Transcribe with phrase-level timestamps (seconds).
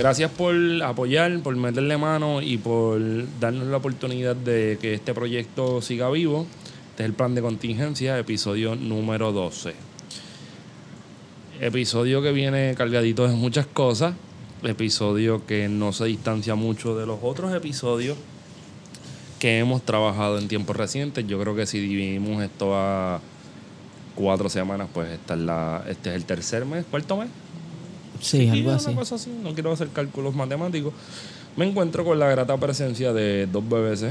[0.00, 3.02] Gracias por apoyar, por meterle mano y por
[3.38, 6.46] darnos la oportunidad de que este proyecto siga vivo.
[6.88, 9.74] Este es el plan de contingencia, episodio número 12.
[11.60, 14.14] Episodio que viene cargadito de muchas cosas.
[14.62, 18.16] Episodio que no se distancia mucho de los otros episodios
[19.38, 21.26] que hemos trabajado en tiempos recientes.
[21.26, 23.20] Yo creo que si dividimos esto a
[24.14, 27.28] cuatro semanas, pues esta es la, este es el tercer mes, cuarto mes.
[28.20, 28.94] Sí, algo una así.
[28.94, 30.92] cosa así, no quiero hacer cálculos matemáticos.
[31.56, 34.04] Me encuentro con la grata presencia de dos bebés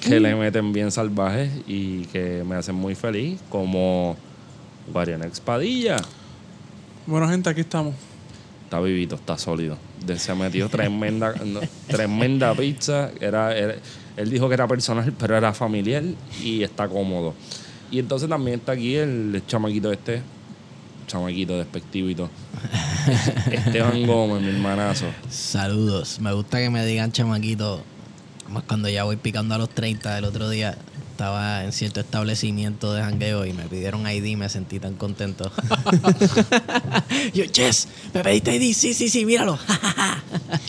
[0.00, 4.16] que le meten bien salvajes y que me hacen muy feliz, como
[4.92, 5.96] Guardián Expadilla.
[7.06, 7.94] Bueno, gente, aquí estamos.
[8.64, 9.78] Está vivito, está sólido.
[10.16, 13.10] Se metió tremenda, no, tremenda pizza.
[13.20, 13.76] Era, era-
[14.16, 16.02] él dijo que era personal, pero era familiar
[16.42, 17.34] y está cómodo.
[17.90, 20.20] Y entonces también está aquí el chamaquito este,
[21.08, 22.30] chamaquito despectivito.
[23.50, 25.06] Esteban Gómez, mi hermanazo.
[25.28, 26.20] Saludos.
[26.20, 27.82] Me gusta que me digan chamaquito.
[28.48, 30.78] Más cuando ya voy picando a los 30 el otro día.
[31.10, 35.50] Estaba en cierto establecimiento de jangueo y me pidieron ID y me sentí tan contento.
[37.34, 38.72] Yo, Jess, ¿me pediste ID?
[38.72, 39.58] Sí, sí, sí, míralo.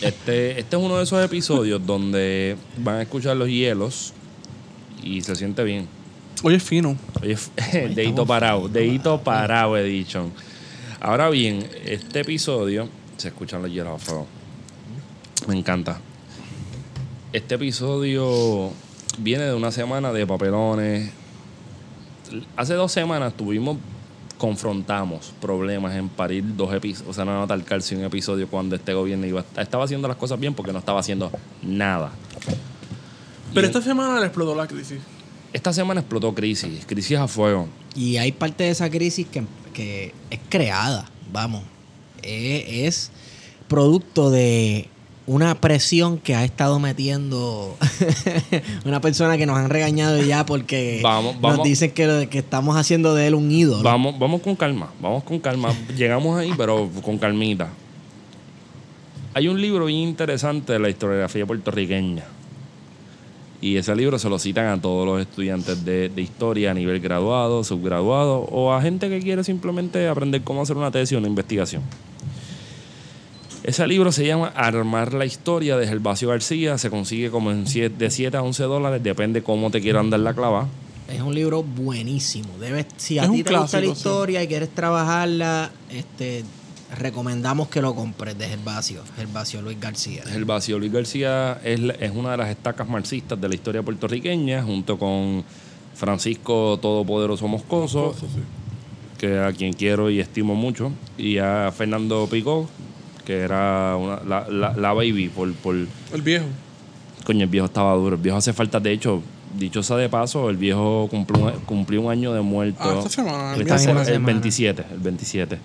[0.02, 4.14] Este, este es uno de esos episodios donde van a escuchar los hielos
[5.02, 5.88] y se siente bien.
[6.42, 6.96] Hoy es fino.
[7.20, 7.36] Oye,
[7.94, 10.30] dedito parado, dedito parado, he dicho.
[10.98, 14.26] Ahora bien, este episodio, se escuchan los fuego.
[15.46, 16.00] Me encanta.
[17.32, 18.70] Este episodio
[19.18, 21.10] viene de una semana de papelones.
[22.56, 23.76] Hace dos semanas tuvimos,
[24.38, 28.94] confrontamos problemas en parir dos episodios, o sea, no anotar calcio un episodio cuando este
[28.94, 31.30] gobierno iba, estaba haciendo las cosas bien porque no estaba haciendo
[31.62, 32.12] nada.
[33.52, 35.00] Pero Y esta semana le explotó la crisis.
[35.52, 37.68] Esta semana explotó crisis, crisis a fuego.
[37.94, 41.62] Y hay parte de esa crisis que, que es creada, vamos.
[42.22, 43.10] Eh, Es,
[43.68, 44.88] producto de
[45.26, 47.76] una presión que ha estado metiendo
[48.84, 53.14] una persona que nos han regañado ya porque Vamos, nos dicen que, que estamos haciendo
[53.14, 53.82] de él un ídolo.
[53.82, 55.72] Vamos, vamos con calma, vamos con calma.
[55.96, 57.68] Llegamos ahí, pero con calmita.
[59.34, 62.24] Hay un libro bien interesante de la historiografía puertorriqueña.
[63.62, 66.98] Y ese libro se lo citan a todos los estudiantes de, de historia a nivel
[67.00, 71.28] graduado, subgraduado o a gente que quiere simplemente aprender cómo hacer una tesis o una
[71.28, 71.82] investigación.
[73.62, 76.78] Ese libro se llama Armar la historia de Gervasio García.
[76.78, 80.20] Se consigue como en siete- de 7 a 11 dólares, depende cómo te quieran dar
[80.20, 80.66] la clava.
[81.12, 82.48] Es un libro buenísimo.
[82.58, 83.92] Debes, si a ti te gusta la sí.
[83.92, 86.44] historia y quieres trabajarla, este,
[86.98, 90.22] recomendamos que lo compres de Gervasio, Gervasio Luis García.
[90.26, 94.98] Gervasio Luis García es, es una de las estacas marxistas de la historia puertorriqueña, junto
[94.98, 95.44] con
[95.94, 98.26] Francisco Todopoderoso Moscoso, sí.
[99.18, 102.68] que a quien quiero y estimo mucho, y a Fernando Picó,
[103.24, 105.74] que era una- la, la- la baby por, por...
[105.76, 106.46] El viejo.
[107.24, 108.16] Coño, el viejo estaba duro.
[108.16, 109.22] El viejo hace falta, de hecho,
[109.58, 112.78] dicho sea de paso, el viejo cumplió, un- cumplió un año de muerto.
[112.82, 113.54] Ah, esta semana.
[113.54, 113.86] el Esta Esta viernes.
[113.86, 114.26] se- misma el semana.
[114.32, 115.58] 27, el 27.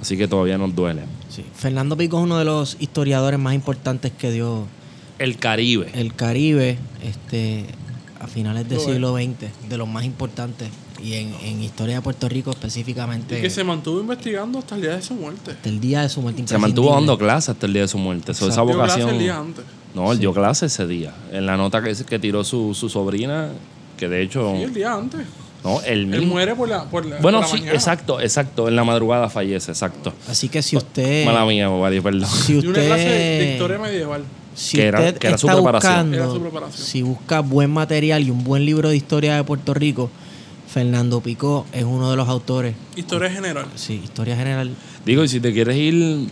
[0.00, 1.02] Así que todavía nos duele.
[1.28, 1.44] Sí.
[1.54, 4.66] Fernando Pico es uno de los historiadores más importantes que dio
[5.18, 5.90] El Caribe.
[5.94, 7.64] el Caribe este,
[8.20, 8.84] a finales del es.
[8.84, 10.68] siglo XX, de los más importantes.
[11.02, 14.82] Y en, en historia de Puerto Rico específicamente, Y que se mantuvo investigando hasta el
[14.82, 15.52] día de su muerte.
[15.52, 17.98] hasta el día de su muerte Se mantuvo dando clases hasta el día de su
[17.98, 18.34] muerte.
[18.34, 19.08] So, esa vocación.
[19.10, 19.64] el día antes.
[19.94, 21.14] No, él dio clase ese día.
[21.32, 23.48] En la nota que, que tiró su, su sobrina,
[23.96, 24.52] que de hecho.
[24.56, 25.20] Sí, el día antes.
[25.64, 26.34] No, él Él mismo.
[26.34, 27.72] muere por la, por la, bueno, por la sí, mañana.
[27.74, 28.68] exacto, exacto.
[28.68, 30.12] En la madrugada fallece, exacto.
[30.28, 31.24] Así que si usted...
[31.26, 32.26] Mala mía, Bobadí, perdón.
[32.28, 32.70] Si Y usted...
[32.70, 34.24] una clase de historia medieval.
[34.54, 35.92] Si Que era- usted que era su está preparación.
[35.92, 36.86] buscando, Era su preparación.
[36.86, 40.10] si busca buen material y un buen libro de historia de Puerto Rico,
[40.72, 42.74] Fernando Picó es uno de los autores.
[42.96, 43.66] Historia general.
[43.74, 44.70] Sí, historia general.
[45.06, 46.28] Digo, y si te quieres ir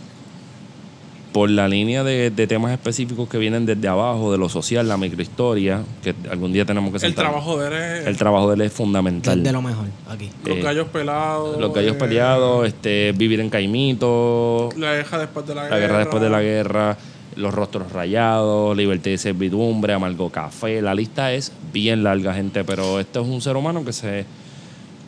[1.33, 4.97] por la línea de, de temas específicos que vienen desde abajo, de lo social, la
[4.97, 7.25] microhistoria, que algún día tenemos que El sentar.
[7.25, 9.37] trabajo de él es El trabajo de él es fundamental.
[9.39, 10.29] es de lo mejor aquí.
[10.45, 11.59] los eh, gallos pelados.
[11.59, 15.75] Los gallos eh, peleados, este, vivir en Caimito, La guerra después de la guerra.
[15.75, 16.97] la guerra después de la guerra,
[17.35, 20.81] Los rostros rayados, Libertad y servidumbre, Amargo Café.
[20.81, 24.25] La lista es bien larga, gente, pero este es un ser humano que se,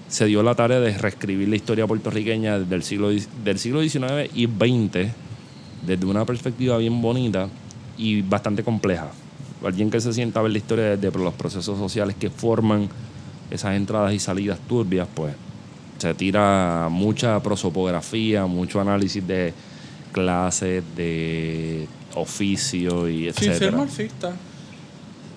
[0.09, 3.09] se dio la tarea de reescribir la historia puertorriqueña del siglo,
[3.43, 5.11] del siglo XIX y XX
[5.85, 7.47] desde una perspectiva bien bonita
[7.97, 9.09] y bastante compleja.
[9.63, 12.87] Alguien que se sienta a ver la historia desde los procesos sociales que forman
[13.51, 15.33] esas entradas y salidas turbias, pues
[15.97, 19.53] se tira mucha prosopografía, mucho análisis de
[20.13, 23.77] clases, de oficio y Sin ser etcétera.
[23.77, 24.33] marxista.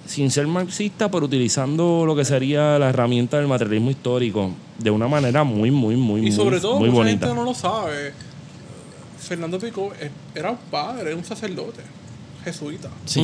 [0.06, 5.08] Sin ser marxista, pero utilizando lo que sería la herramienta del materialismo histórico de una
[5.08, 7.26] manera muy, muy, muy, Y sobre muy, todo, muy mucha bonita.
[7.26, 8.12] gente no lo sabe.
[9.22, 11.82] Fernando Pico es- era un padre, era un sacerdote
[12.44, 12.88] jesuita.
[13.04, 13.20] Sí.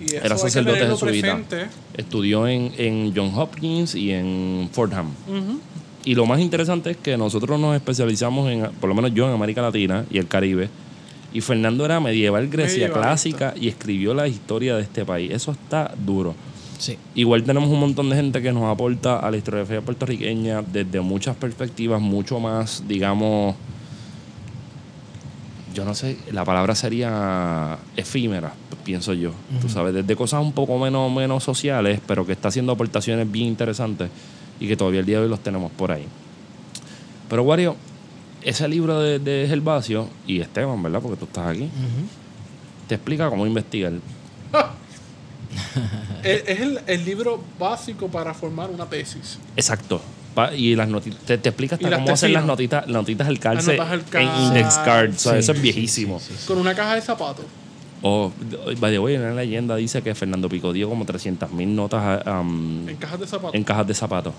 [0.00, 1.06] Y eso Era sacerdote jesuita.
[1.06, 1.66] presente.
[1.96, 5.10] Estudió en, en John Hopkins y en Fordham.
[6.04, 9.32] Y lo más interesante es que nosotros nos especializamos en, por lo menos yo en
[9.34, 10.68] América Latina y el Caribe.
[11.32, 15.30] Y Fernando era medieval Grecia clásica y escribió la historia de este país.
[15.32, 16.34] Eso está duro.
[16.78, 16.96] Sí.
[17.14, 21.34] Igual tenemos un montón de gente que nos aporta a la historiografía puertorriqueña desde muchas
[21.36, 23.56] perspectivas, mucho más, digamos,
[25.76, 29.32] yo no sé, la palabra sería efímera, pienso yo.
[29.60, 33.48] Tú sabes, desde cosas un poco menos, menos sociales, pero que está haciendo aportaciones bien
[33.48, 34.08] interesantes
[34.58, 36.06] y que todavía el día de hoy los tenemos por ahí.
[37.28, 37.76] Pero, Wario,
[38.40, 41.00] ese libro de, de Gervasio y Esteban, ¿verdad?
[41.02, 41.68] Porque tú estás aquí,
[42.88, 43.92] te explica cómo investigar.
[46.22, 49.38] Es, es el, el libro básico para formar una tesis.
[49.54, 50.00] Exacto.
[50.36, 53.38] Pa- Y las notitas, te, te explica hasta las cómo hacer las notitas, notitas al
[53.40, 55.16] calce Las notas al en index cards.
[55.16, 56.20] O sea, Sí, eso es sí, viejísimo.
[56.20, 56.46] sí, sí, sí.
[56.46, 57.44] Con una caja de zapatos.
[58.02, 58.30] O,
[58.80, 62.96] the way, una leyenda dice que Fernando Pico dio como 300 mil notas um, En
[62.96, 63.54] cajas de zapatos.
[63.54, 64.34] en cajas de zapatos.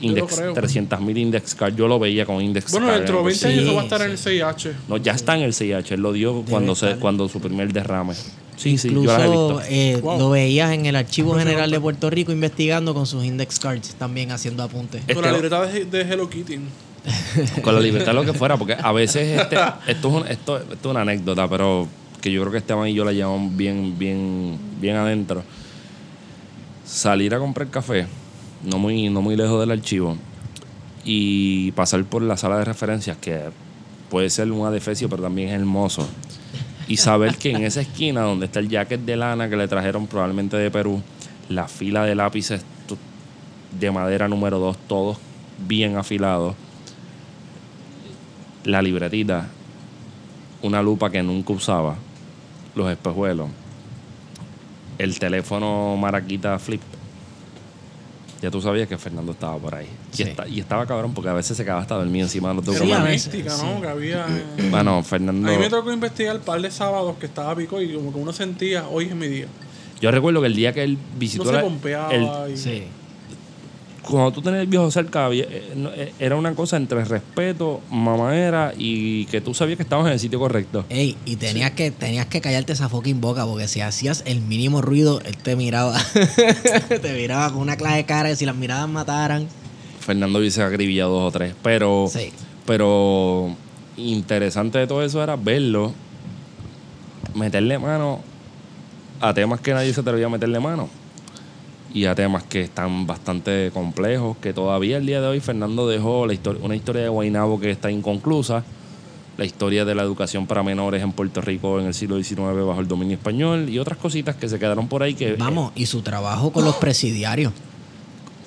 [0.00, 0.52] Index, lo creo.
[0.54, 1.76] 300 mil index cards.
[1.76, 2.96] Yo lo veía con index bueno, card.
[2.98, 4.30] dentro de 20 Sí, años eso va a estar en el sí.
[4.30, 4.72] CIH.
[4.88, 5.94] No, ya está en el CIH.
[5.94, 8.14] Él lo dio cuando, se, cuando su primer derrame.
[8.62, 10.18] Sí, sí, yo las he Incluso eh, Wow.
[10.18, 14.30] lo veías en el Archivo General de Puerto Rico investigando con sus index cards, también
[14.30, 15.00] haciendo apuntes.
[15.00, 16.58] Este- Con la libreta de, de Hello Kitty.
[17.62, 19.56] con la libertad lo que fuera, porque a veces este,
[19.88, 21.88] esto, es un- esto, esto es una anécdota, pero
[22.20, 25.42] que yo creo que Esteban y yo la llevamos bien, bien, bien adentro.
[26.84, 28.06] Salir a comprar café,
[28.62, 30.16] no muy, no muy lejos del archivo,
[31.04, 33.40] y pasar por la sala de referencias, que
[34.10, 36.06] puede ser un adefesio, pero también es hermoso.
[36.88, 40.06] Y saber que en esa esquina donde está el jacket de lana que le trajeron
[40.06, 41.02] probablemente de Perú,
[41.48, 42.64] la fila de lápices
[43.78, 45.18] de madera número 2, todos
[45.66, 46.54] bien afilados,
[48.64, 49.48] la libretita,
[50.62, 51.96] una lupa que nunca usaba,
[52.74, 53.48] los espejuelos,
[54.98, 56.82] el teléfono Maraquita Flip.
[58.42, 59.86] Ya tú sabías que Fernando estaba por ahí.
[60.10, 60.24] Sí.
[60.24, 62.66] Y, esta- y estaba cabrón porque a veces se quedaba hasta dormido encima de los
[62.66, 63.26] Era Sí, una a documentos.
[63.26, 63.66] veces, mística, sí.
[63.74, 63.80] ¿no?
[63.80, 64.26] Que había.
[64.70, 65.48] Bueno, A Fernando.
[65.48, 68.32] mí me tocó investigar un par de sábados que estaba pico y como que uno
[68.32, 69.46] sentía, hoy es mi día.
[70.00, 72.12] Yo recuerdo que el día que él visitó No se la- pompeaba.
[72.12, 72.82] el- y- Sí.
[74.08, 75.46] Cuando tú tenías el viejo cerca, eh,
[75.76, 80.18] eh, era una cosa entre respeto, mamadera y que tú sabías que estabas en el
[80.18, 80.84] sitio correcto.
[80.88, 84.82] Ey, y tenías que tenías que callarte esa fucking boca porque si hacías el mínimo
[84.82, 85.96] ruido, él te miraba.
[87.02, 89.46] te miraba con una clase de cara que si las miradas mataran.
[90.00, 92.32] Fernando hubiese acribillado dos o tres, pero, Sí.
[92.66, 93.54] pero
[93.96, 95.92] interesante de todo eso era verlo,
[97.34, 98.20] meterle mano
[99.20, 100.88] a temas que nadie se atrevía a meterle mano
[101.94, 106.26] y a temas que están bastante complejos, que todavía el día de hoy Fernando dejó
[106.26, 108.64] la histori- una historia de Guaynabo que está inconclusa,
[109.36, 112.80] la historia de la educación para menores en Puerto Rico en el siglo XIX bajo
[112.80, 116.02] el dominio español y otras cositas que se quedaron por ahí que, Vamos, y su
[116.02, 117.52] trabajo con los presidiarios.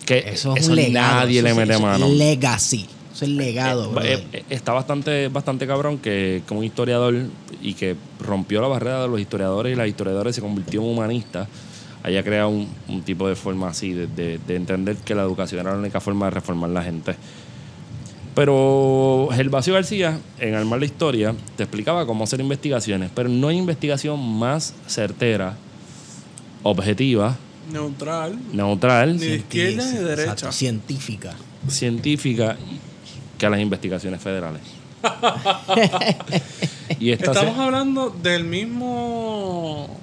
[0.05, 1.15] que Eso es eso un legado.
[1.22, 2.08] nadie eso le mete mano.
[2.08, 2.86] Legacy.
[3.13, 7.15] Eso es legado, Eh, eh, está bastante, bastante cabrón que, que un historiador
[7.62, 11.48] y que rompió la barrera de los historiadores y las historiadoras se convirtió en humanista,
[12.05, 15.62] haya creado un, un tipo de forma así, de, de- de entender que la educación
[15.62, 17.15] era la única forma de reformar la gente.
[18.35, 23.57] Pero Gervasio García, en Armar la Historia, te explicaba cómo hacer investigaciones, pero no hay
[23.57, 25.55] investigación más certera,
[26.63, 27.38] objetiva,
[27.71, 28.38] Neutral.
[28.53, 30.31] neutral, Ni de izquierda ni de derecha.
[30.33, 31.33] Exacto, científica.
[31.67, 32.57] científica
[33.38, 34.62] que a las investigaciones federales.
[37.00, 40.00] y esta se- Estamos hablando del mismo.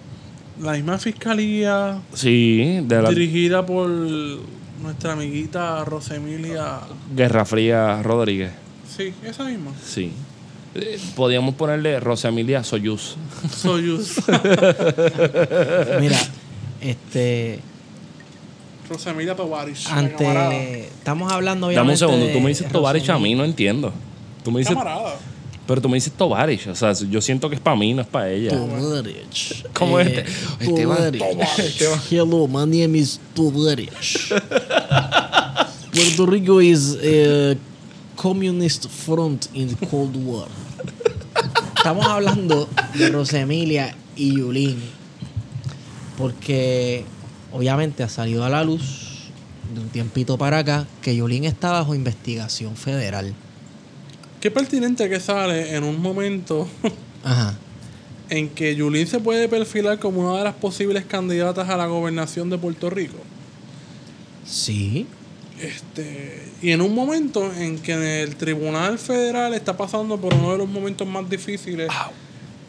[0.62, 6.81] La misma fiscalía sí, de la dirigida por nuestra amiguita Rosemilia.
[7.14, 8.52] Guerra Fría Rodríguez.
[8.97, 9.73] Sí, esa misma.
[9.85, 10.12] Sí.
[10.75, 13.16] Eh, Podríamos ponerle Rosa Emilia Soyuz.
[13.54, 14.16] Soyuz.
[16.00, 16.19] Mira,
[16.81, 17.59] este
[18.88, 19.87] Rosemilia Tovarich.
[19.88, 23.92] ante estamos hablando Dame un obviamente segundo, tú me dices Tovarich a mí, no entiendo.
[24.45, 25.14] Tú me dices, Camarada.
[25.66, 26.66] Pero tú me dices Tovarich.
[26.66, 28.50] O sea, yo siento que es para mí, no es para ella.
[28.50, 29.64] Tovarich.
[29.73, 30.25] ¿Cómo es Eh,
[30.59, 30.64] este?
[30.64, 31.83] Esteban Tovarich.
[32.11, 34.33] Hello, my name is Tovarich.
[35.92, 37.54] Puerto Rico is a
[38.16, 40.49] communist front in the Cold War.
[41.76, 44.76] Estamos hablando de Rosemilia y Yulín.
[46.19, 47.04] Porque
[47.52, 49.31] obviamente ha salido a la luz
[49.75, 53.35] de un tiempito para acá que Yulín está bajo investigación federal.
[54.43, 56.67] Qué pertinente que sale en un momento
[57.25, 57.55] Ajá.
[58.29, 62.51] en que Yulín se puede perfilar como una de las posibles candidatas a la gobernación
[62.51, 63.19] de Puerto Rico.
[64.45, 65.07] Sí.
[65.61, 70.59] Este, y en un momento en que el Tribunal Federal está pasando por uno de
[70.59, 71.89] los momentos más difíciles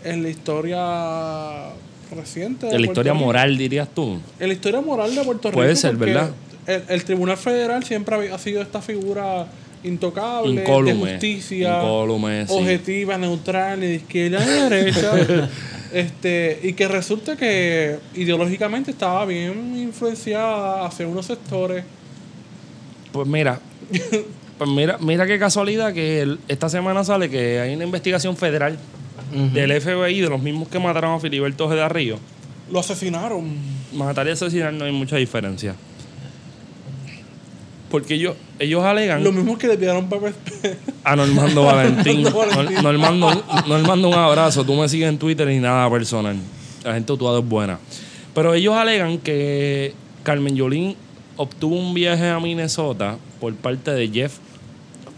[0.03, 1.69] en la historia
[2.15, 2.67] reciente.
[2.67, 3.25] de En la Puerto historia Rico.
[3.25, 4.19] moral, dirías tú.
[4.39, 5.57] En la historia moral de Puerto Rico.
[5.59, 6.29] Puede ser, ¿verdad?
[6.67, 9.47] El, el Tribunal Federal siempre ha sido esta figura
[9.83, 11.05] intocable, Incólume.
[11.05, 12.53] de justicia, Incólume, sí.
[12.53, 15.49] objetiva, neutral, ni de izquierda ni de derecha.
[15.93, 21.83] este, y que resulta que ideológicamente estaba bien influenciada hacia unos sectores.
[23.11, 23.59] Pues mira,
[24.57, 28.77] pues mira, mira qué casualidad que el- esta semana sale que hay una investigación federal
[29.53, 32.17] del FBI, de los mismos que mataron a Filiberto Ojeda Río.
[32.71, 33.51] Lo asesinaron.
[33.93, 35.75] Matar y asesinar no hay mucha diferencia.
[37.93, 40.33] Porque ellos, ellos alegan Lo mismo que le tiraron papel.
[41.03, 42.23] a Normando Valentín.
[42.23, 42.83] Normando Valentín.
[42.83, 44.65] Normando, Normando, un abrazo.
[44.65, 46.35] Tú me sigues en Twitter y nada personal.
[46.83, 47.77] La gente actuada es buena.
[48.33, 50.95] Pero ellos alegan que Carmen Yolín
[51.37, 54.39] obtuvo un viaje a Minnesota por parte de Jeff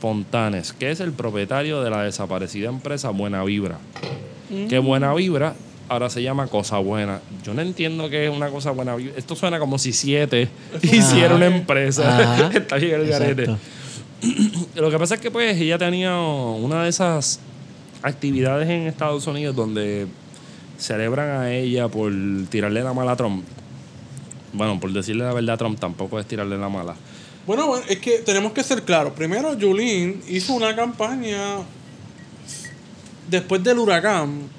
[0.02, 3.78] Fontanes, que es el propietario de la desaparecida empresa Buena Vibra.
[4.68, 5.56] Que Buena Vibra
[5.90, 7.22] ahora se llama Cosa Buena.
[7.44, 8.96] Yo no entiendo qué es una cosa buena.
[9.16, 10.50] Esto suena como si siete
[10.82, 12.50] hiciera una empresa.
[12.54, 13.56] Está bien el garete.
[14.76, 17.40] Lo que pasa es que pues ella tenía una de esas
[18.02, 20.08] actividades en Estados Unidos donde
[20.78, 22.12] celebran a ella por
[22.50, 23.46] tirarle la mala a Trump.
[24.54, 26.96] Bueno, por decirle la verdad a Trump tampoco es tirarle la mala.
[27.46, 29.14] Bueno, bueno, es que tenemos que ser claros.
[29.14, 31.58] Primero, Julín hizo una campaña
[33.30, 34.50] después del huracán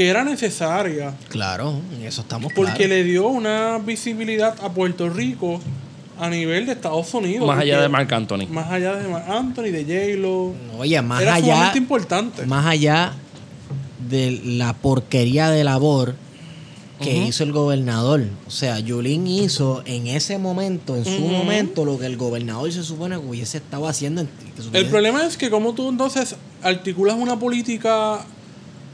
[0.00, 5.60] que era necesaria Claro, en eso estamos porque le dio una visibilidad a Puerto Rico
[6.18, 7.46] a nivel de Estados Unidos.
[7.46, 8.46] Más allá de Marc Anthony.
[8.48, 10.54] Más allá de Marc Anthony, de J-Lo.
[10.78, 12.46] Oye, más Era allá, importante.
[12.46, 13.12] más allá
[14.08, 16.14] de la porquería de labor
[17.02, 18.22] que hizo el gobernador.
[18.46, 22.84] O sea, Yulín hizo en ese momento, en su momento, lo que el gobernador se
[22.84, 24.26] supone que hubiese estado haciendo.
[24.72, 28.24] El problema es que como tú entonces articulas una política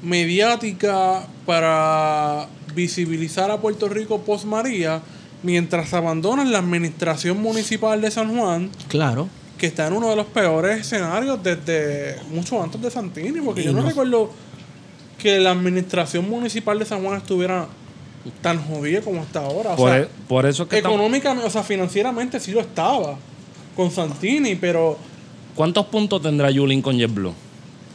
[0.03, 5.01] mediática para visibilizar a Puerto Rico post María,
[5.43, 9.29] mientras abandonas la administración municipal de San Juan, Claro.
[9.59, 13.65] que está en uno de los peores escenarios desde mucho antes de Santini, porque Y
[13.65, 14.31] yo no, no- recuerdo
[15.19, 17.67] que la administración municipal de San Juan estuviera
[18.43, 19.71] tan jodida como está ahora.
[19.73, 23.17] O Por, sea, e- por eso es que económicamente, o sea, financieramente sí lo estaba
[23.75, 24.99] con Santini, pero
[25.55, 27.33] ¿Cuántos puntos tendrá Yulín con JetBlue?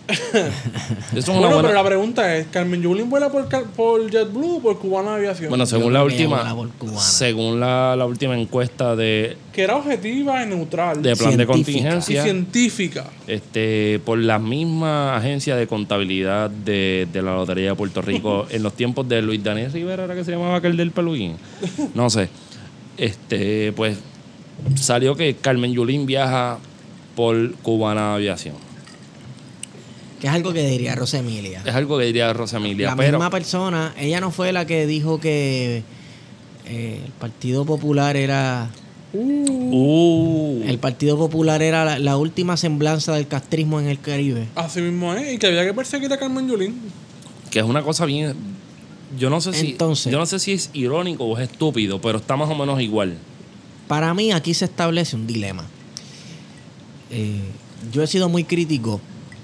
[0.08, 0.20] Eso
[1.16, 1.62] es una bueno, buena...
[1.70, 5.50] pero la pregunta es, ¿Carmen Yulín vuela por, por JetBlue o por Cubana Aviación?
[5.50, 7.00] Bueno, según Yo la última, vuela por cubana.
[7.00, 11.44] según la, la última encuesta de, que era objetiva y neutral de plan de Científica.
[11.44, 13.06] y contingencia, científica.
[13.28, 18.64] este, por la misma agencia de contabilidad de, de la Lotería de Puerto Rico, en
[18.64, 21.38] los tiempos de Luis Daniel Rivera, ¿era que se llamaba aquel del peluquín?
[21.94, 22.30] No sé.
[22.98, 23.98] Este, pues
[24.76, 26.60] salió que Carmen Yulín viaja
[27.16, 28.56] por Cubana Aviación.
[30.22, 31.64] Que es algo que diría Rosemilia.
[31.66, 34.86] Es algo que diría Rosa Emilia, La pero misma persona, ella no fue la que
[34.86, 35.82] dijo que
[36.68, 38.70] eh, el Partido Popular era
[39.14, 44.46] uh, el Partido Popular era la, la última semblanza del castrismo en el Caribe.
[44.54, 45.34] Así mismo es.
[45.34, 46.76] Y que había que perseguir a Carmen Yulín.
[47.50, 48.36] que es una cosa bien
[49.18, 52.20] yo no sé si Entonces- yo no sé si es irónico o es estúpido, pero
[52.20, 53.18] está más o menos igual.
[53.88, 55.66] Para mí aquí se establece un dilema.
[57.10, 57.42] Eh,
[57.92, 59.02] yo he sido muy crítico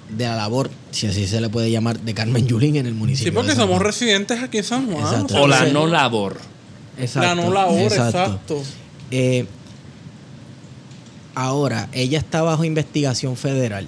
[0.10, 3.32] de la labor, si así se le puede llamar, de Carmen Yulín en el municipio.
[3.32, 3.86] Sí, porque de San somos Juan.
[3.88, 5.04] residentes aquí en San Juan.
[5.04, 5.42] Exacto.
[5.42, 6.38] O la no labor.
[6.98, 8.24] Exacto, La no labor, exacto.
[8.24, 8.64] exacto.
[9.12, 9.46] Eh,
[11.36, 13.88] ahora, ella está bajo investigación federal.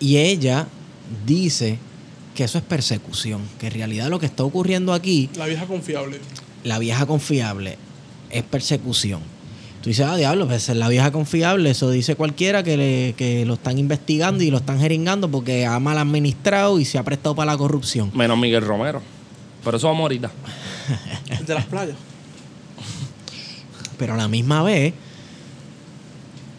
[0.00, 0.66] Y ella
[1.26, 1.78] dice
[2.34, 6.20] que eso es persecución, que en realidad lo que está ocurriendo aquí, La vieja confiable.
[6.64, 7.78] la vieja confiable,
[8.30, 9.20] es persecución.
[9.82, 13.44] Tú dices, ah, diablo, pues es la vieja confiable, eso dice cualquiera que, le- que
[13.46, 17.34] lo están investigando y lo están jeringando porque ha mal administrado y se ha prestado
[17.36, 18.10] para la corrupción.
[18.14, 19.00] Menos Miguel Romero.
[19.64, 20.30] Pero eso vamos ahorita.
[21.46, 21.96] De las playas.
[23.98, 24.94] Pero a la misma vez,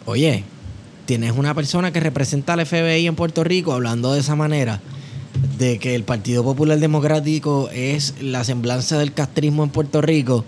[0.06, 0.44] oye,
[1.06, 4.80] tienes una persona que representa al FBI en Puerto Rico hablando de esa manera,
[5.58, 10.44] de que el Partido Popular Democrático es la semblanza del castrismo en Puerto Rico,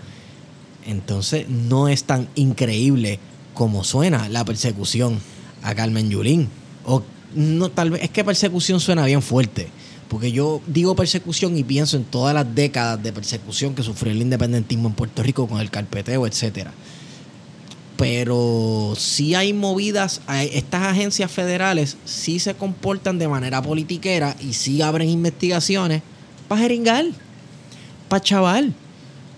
[0.87, 3.19] entonces no es tan increíble
[3.53, 5.19] como suena la persecución
[5.61, 6.49] a Carmen Yulín.
[6.85, 7.03] O
[7.35, 9.67] no, tal vez es que persecución suena bien fuerte.
[10.09, 14.21] Porque yo digo persecución y pienso en todas las décadas de persecución que sufrió el
[14.21, 16.71] independentismo en Puerto Rico con el carpeteo, etcétera.
[17.97, 20.21] Pero sí hay movidas,
[20.51, 26.01] estas agencias federales sí se comportan de manera politiquera y sí abren investigaciones
[26.47, 27.05] para jeringar,
[28.09, 28.73] para chaval.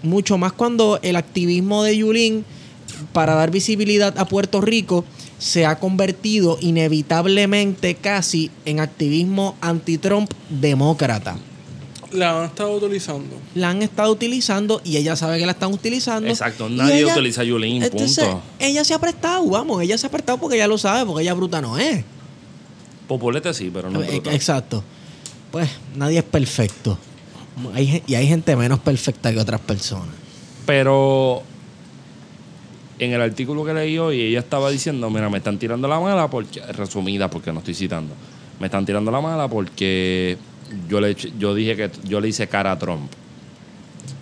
[0.05, 2.45] Mucho más cuando el activismo de Yulín
[3.11, 5.03] para dar visibilidad a Puerto Rico
[5.37, 11.37] se ha convertido inevitablemente casi en activismo anti-Trump demócrata.
[12.11, 13.35] La han estado utilizando.
[13.55, 16.29] La han estado utilizando y ella sabe que la están utilizando.
[16.29, 18.41] Exacto, nadie utiliza a Yulín, entonces, punto.
[18.59, 21.33] Ella se ha prestado, vamos, ella se ha prestado porque ella lo sabe, porque ella
[21.33, 22.03] bruta no es.
[23.07, 24.33] Populete sí, pero no Eh, brutal.
[24.33, 24.83] Exacto.
[25.51, 26.97] Pues nadie es perfecto.
[27.73, 30.15] Hay y hay gente menos perfecta que otras personas.
[30.65, 31.43] Pero
[32.99, 36.29] en el artículo que leí hoy, ella estaba diciendo, mira, me están tirando la mala
[36.29, 38.13] porque, resumida porque no estoy citando,
[38.59, 40.37] me están tirando la mala porque
[40.89, 43.11] yo le, eché- yo dije que yo le hice cara a Trump.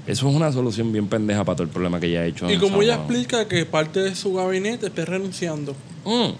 [0.05, 2.51] Eso es una solución bien pendeja para todo el problema que ella ha hecho.
[2.51, 5.73] Y como ella explica que parte de su gabinete está renunciando.
[6.03, 6.31] Mm.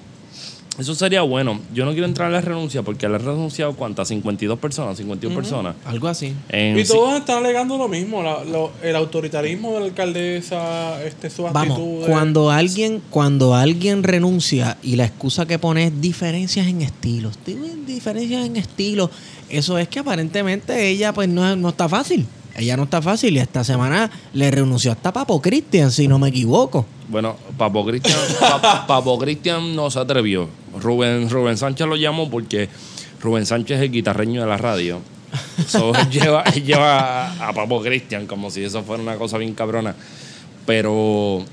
[0.80, 1.60] Eso sería bueno.
[1.72, 5.36] Yo no quiero entrar en la renuncia porque le han renunciado cuántas, 52 personas, 51
[5.36, 5.76] personas.
[5.86, 6.34] Algo así.
[6.50, 11.30] En Y todos están alegando lo mismo, la- lo- el autoritarismo de la alcaldesa, este,
[11.30, 12.06] su Vamos, actitud.
[12.08, 17.86] cuando alguien, cuando alguien renuncia y la excusa que pone es diferencias en estilos, tienen
[17.86, 19.12] diferencias en estilos,
[19.50, 22.26] eso es que aparentemente ella pues no, no está fácil.
[22.56, 26.30] Ella no está fácil y esta semana le renunció hasta Papo Cristian, si no me
[26.30, 26.86] equivoco.
[27.10, 30.48] Bueno, Papo Cristian, Pa- Papo Cristian no se atrevió.
[30.80, 32.70] Rubén, Rubén Sánchez lo llamó porque
[33.22, 35.02] Rubén Sánchez es el guitarreño de la radio.
[35.68, 39.96] So, él lleva, lleva a, Papo Cristian como si eso fuera una cosa bien cabrona.
[40.66, 41.44] Pero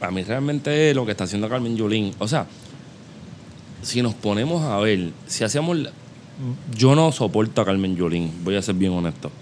[0.00, 2.46] a mí realmente lo que está haciendo Carmen Yulín, o sea,
[3.82, 5.76] si nos ponemos a ver, si hacemos...
[6.76, 9.32] Yo no soporto a Carmen Yulín, voy a ser bien honesto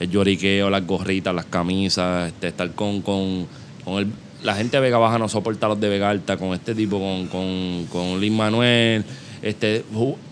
[0.00, 3.46] el lloriqueo, las gorritas, las camisas, este, estar con, con,
[3.84, 4.10] con el,
[4.42, 6.98] la gente de Vega Baja no soporta a los de Vega Alta, con este tipo,
[6.98, 9.04] con, con, con Lin Manuel.
[9.42, 9.84] Este,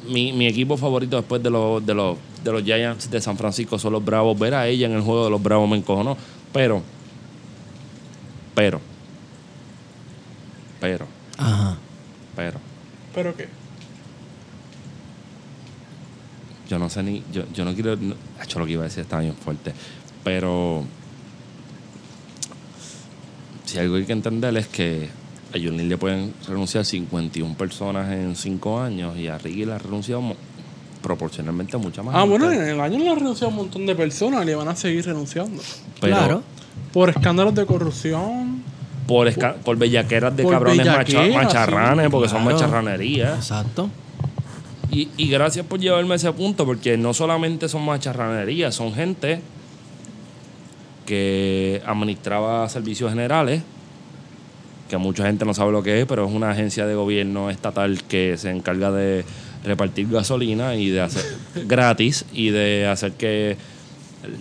[0.09, 3.79] mi, mi equipo favorito después de los, de los de los Giants de San Francisco
[3.79, 4.39] son los Bravos.
[4.39, 6.17] Ver a ella en el juego de los Bravos me encojonó.
[6.53, 6.83] Pero,
[8.55, 8.81] pero,
[10.81, 11.77] pero, Ajá.
[12.35, 12.59] pero,
[13.15, 13.49] ¿Pero qué?
[16.69, 19.03] yo no sé ni, yo, yo no quiero, no, Acho, lo que iba a decir
[19.03, 19.73] está bien fuerte,
[20.25, 20.85] pero
[23.69, 25.09] si algo hay que entender es que
[25.55, 29.79] a Yulín le pueden renunciar 51 personas en 5 años y a Ricky le ha
[29.79, 30.23] renunciado
[31.03, 32.39] proporcionalmente mucha más Ah, gente.
[32.39, 34.77] bueno, en el año le han renunciado un montón de personas y le van a
[34.77, 35.63] seguir renunciando.
[36.01, 36.43] Pero claro.
[36.93, 38.63] Por escándalos de corrupción.
[39.07, 43.37] por, esca- por bellaqueras de Por cabrones macha- macharranes, sí, porque son macharranerías.
[43.39, 43.89] Exacto.
[44.91, 49.41] Y, y gracias por llevarme a ese punto, porque no solamente son macharranerías, son gente
[51.09, 53.63] que administraba servicios generales,
[54.91, 58.03] que mucha gente no sabe lo que es, pero es una agencia de gobierno estatal
[58.05, 59.25] que se encarga de
[59.65, 61.25] repartir gasolina y de hacer
[61.67, 63.57] gratis y de hacer que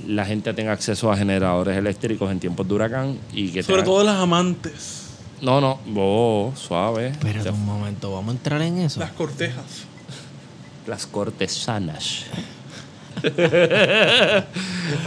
[0.10, 4.04] la gente tenga acceso a generadores eléctricos en tiempos de huracán y que Sobre todo
[4.04, 5.04] las amantes.
[5.42, 9.00] no no oh, suave Pero un momento, vamos a entrar en eso.
[9.00, 9.86] Las cortejas.
[10.86, 12.26] las cortesanas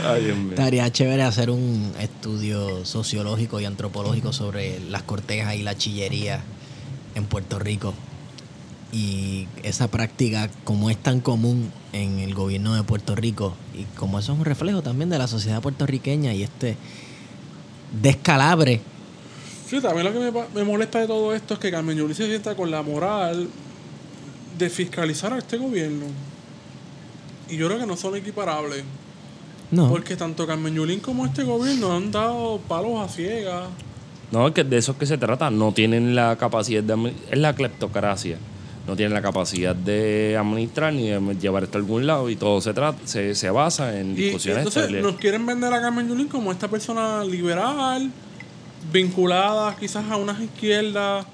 [0.04, 0.50] Ay, Dios mío.
[0.50, 6.40] Estaría chévere hacer un estudio sociológico y antropológico sobre las cortejas y la chillería
[7.14, 7.94] en Puerto Rico.
[8.92, 14.18] Y esa práctica, como es tan común en el gobierno de Puerto Rico, y como
[14.18, 16.76] eso es un reflejo también de la sociedad puertorriqueña y este
[18.02, 18.80] descalabre.
[19.68, 22.56] Sí, también lo que me, molesta de todo esto es que Carmen Yulín se sienta
[22.56, 23.48] con la moral
[24.58, 26.06] de fiscalizar a este gobierno.
[27.50, 28.84] Y yo creo que no son equiparables.
[29.70, 29.88] No.
[29.88, 33.68] Porque tanto Carmen Yulín como este gobierno han dado palos a ciegas.
[34.32, 35.50] No, es que de eso es que se trata.
[35.50, 37.12] No tienen la capacidad de...
[37.30, 38.38] Es la cleptocracia.
[38.86, 42.60] No tienen la capacidad de administrar ni de llevar esto a algún lado y todo
[42.60, 44.66] se trata se, se basa en Y, y discusiones.
[44.66, 48.10] entonces nos quieren vender a Carmen Yulín como esta persona liberal,
[48.92, 51.26] vinculada quizás a unas izquierdas.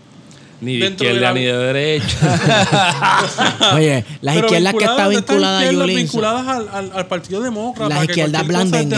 [0.60, 2.16] Ni de izquierda la- ni de derecha.
[3.74, 5.96] Oye, las Pero izquierdas que está vinculada a izquierdas Yulín.
[5.98, 7.88] vinculadas al, al, al Partido Demócrata.
[7.94, 8.96] Las que izquierdas blandengue.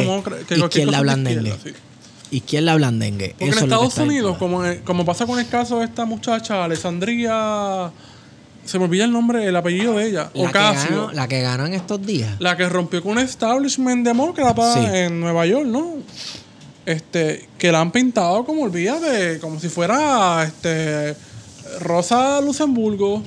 [0.49, 1.51] que Izquierda de blandengue.
[1.51, 1.85] izquierda, sí.
[2.31, 3.29] Izquierda blandengue.
[3.31, 6.05] Porque Eso en que Estados Unidos, como, en- como pasa con el caso de esta
[6.05, 7.91] muchacha, Alessandria.
[8.65, 10.25] Se me olvida el nombre, el apellido de ella.
[10.25, 10.91] la que, Ocasio.
[10.91, 12.37] ganó, la que ganó en estos días.
[12.39, 14.81] La que rompió con un establishment demócrata Sí.
[14.93, 15.95] en Nueva York, ¿no?
[16.85, 21.17] Este, que la han pintado como olvídate, como si fuera este
[21.81, 23.23] Rosa Luxemburgo.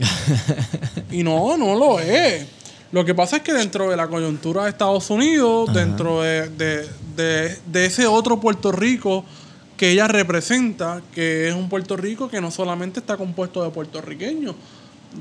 [1.12, 2.46] y no, no lo es.
[2.92, 6.88] Lo que pasa es que dentro de la coyuntura de Estados Unidos, dentro de, de-
[7.16, 9.24] de- de ese otro Puerto Rico
[9.78, 14.56] que ella representa, que es un Puerto Rico que no solamente está compuesto de puertorriqueños,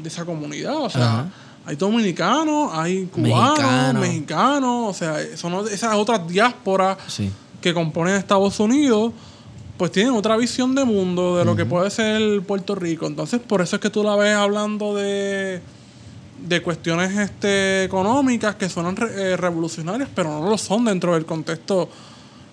[0.03, 1.31] de esa comunidad, o sea, Ajá.
[1.67, 4.03] hay dominicanos, hay cubanos, Mexicanos.
[4.03, 7.31] mexicanos, o sea, son esas otras diásporas Sí.
[7.61, 9.13] que componen Estados Unidos,
[9.81, 13.07] pues tienen otra visión de mundo de lo que puede ser Puerto Rico.
[13.07, 15.63] Entonces, por eso es que tú la ves hablando de,
[16.47, 21.25] de cuestiones este, económicas que suenan re- eh, revolucionarias, pero no lo son dentro del
[21.25, 21.89] contexto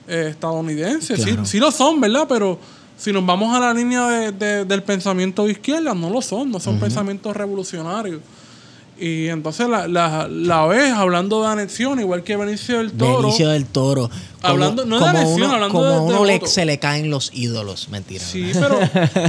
[0.08, 1.18] eh, estadounidense.
[1.18, 1.46] Sí, Claro.
[1.46, 2.28] sí lo son, ¿verdad?
[2.30, 2.58] Pero
[2.98, 6.50] si nos vamos a la línea de- de- del pensamiento de izquierda, no lo son,
[6.50, 8.22] no son pensamientos revolucionarios.
[9.00, 13.22] Y entonces la, la, la ves hablando de anexión, igual que Benicio del Toro.
[13.24, 14.10] Benicio del Toro.
[14.10, 14.20] Como,
[14.54, 17.10] Hablando- no de como agresión, uno, hablando como de- de uno le- se le caen
[17.12, 17.90] los ídolos.
[17.90, 18.24] Mentira.
[18.24, 18.80] Sí, pero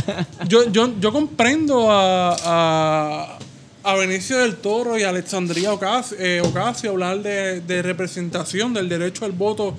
[0.49, 3.39] yo, yo, yo comprendo a, a,
[3.85, 8.89] a Benicio del Toro y a Alexandria Ocasio, eh, Ocasio hablar de, de representación del
[8.89, 9.75] derecho al voto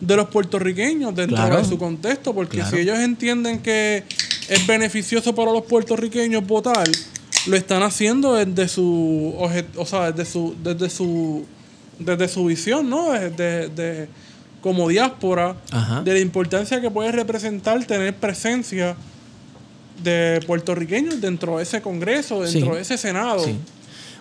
[0.00, 1.56] de los puertorriqueños dentro Claro.
[1.58, 2.70] de su contexto, porque Claro.
[2.76, 4.04] si ellos entienden que
[4.48, 6.86] es beneficioso para los puertorriqueños votar,
[7.46, 9.34] lo están haciendo desde su,
[9.76, 11.44] o sea, desde su, desde su,
[11.98, 13.12] desde su visión, ¿no?
[13.12, 14.08] Desde, de-
[14.62, 16.02] como diáspora, Ajá.
[16.02, 18.96] de la importancia que puede representar tener presencia
[20.02, 22.76] de puertorriqueños dentro de ese Congreso, dentro Sí.
[22.76, 23.44] de ese Senado.
[23.44, 23.54] Sí.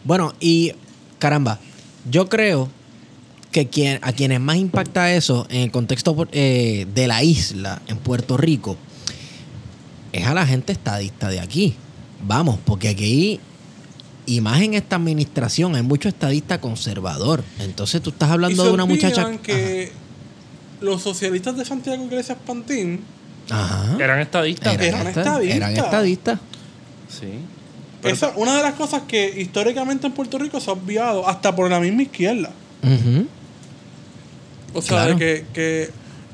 [0.03, 0.73] Bueno, y
[1.17, 1.59] caramba,
[2.11, 2.69] yo creo
[3.51, 7.97] que quien, a quienes más impacta eso en el contexto eh, de la isla, en
[7.97, 8.77] Puerto Rico,
[10.11, 11.75] es a la gente estadista de aquí.
[12.27, 13.39] Vamos, porque aquí,
[14.25, 17.43] y más en esta administración, hay mucho estadista conservador.
[17.59, 19.29] Entonces tú estás hablando de una muchacha...
[19.43, 19.91] que
[20.81, 23.01] los socialistas de Santiago Iglesias Pantín
[23.49, 23.95] Ajá.
[24.03, 24.73] Eran estadistas.
[24.73, 25.55] Eran, eran esta- estadistas.
[25.57, 26.39] eran estadistas.
[27.07, 27.27] Sí.
[28.01, 31.55] Pero- Esa, una de las cosas que históricamente en Puerto Rico se ha obviado, hasta
[31.55, 32.51] por la misma izquierda.
[34.73, 35.15] O sea, Claro.
[35.15, 35.89] de que, que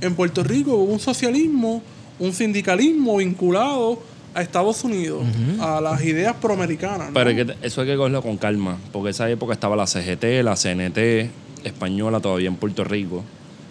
[0.06, 1.84] en Puerto Rico hubo un socialismo,
[2.20, 4.02] un sindicalismo vinculado
[4.34, 5.24] a Estados Unidos,
[5.60, 7.08] a las ideas proamericanas.
[7.10, 7.14] ¿no?
[7.14, 10.42] Pero hay que- eso hay que cogerlo con calma, porque esa época estaba la CGT,
[10.44, 11.30] la CNT
[11.64, 13.24] española todavía en Puerto Rico.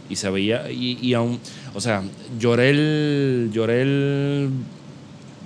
[0.09, 1.39] Y se veía, y, y aún,
[1.73, 2.03] o sea,
[2.39, 4.51] Llorel, Llorel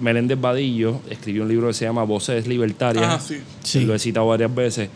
[0.00, 3.04] Meléndez Vadillo escribió un libro que se llama Voces Libertarias.
[3.04, 3.36] Ajá, sí.
[3.62, 3.80] Sí.
[3.84, 4.88] Lo he citado varias veces.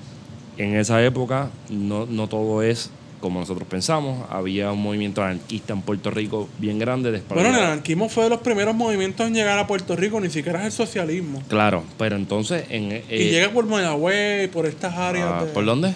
[0.56, 4.26] En esa época no, no todo es como nosotros pensamos.
[4.30, 7.10] Había un movimiento anarquista en Puerto Rico bien grande.
[7.10, 10.30] después Bueno, el anarquismo fue de los primeros movimientos en llegar a Puerto Rico, ni
[10.30, 11.42] siquiera es el socialismo.
[11.48, 12.92] Claro, pero entonces en...
[12.92, 15.28] eh, y llega por Mayagüez, por estas áreas.
[15.32, 15.94] Ah, de- ¿Por dónde?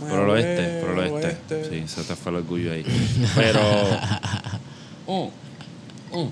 [0.00, 1.26] Por el oeste, por el oeste.
[1.54, 1.70] oeste.
[1.70, 2.84] Sí, se te fue el orgullo ahí.
[3.36, 3.60] Pero.
[5.06, 5.30] Oh,
[6.12, 6.30] oh.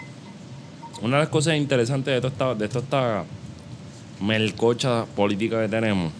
[1.02, 3.24] Una de las cosas interesantes de toda esta, de toda esta
[4.18, 6.10] melcocha política que tenemos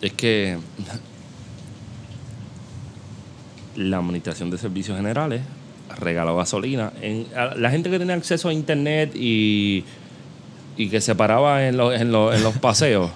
[0.00, 0.56] es que
[3.76, 5.42] la Administración de Servicios Generales
[5.98, 6.92] regaló gasolina.
[7.00, 9.84] En, la gente que tenía acceso a internet y,
[10.76, 13.10] y que se paraba en los, en en los paseos.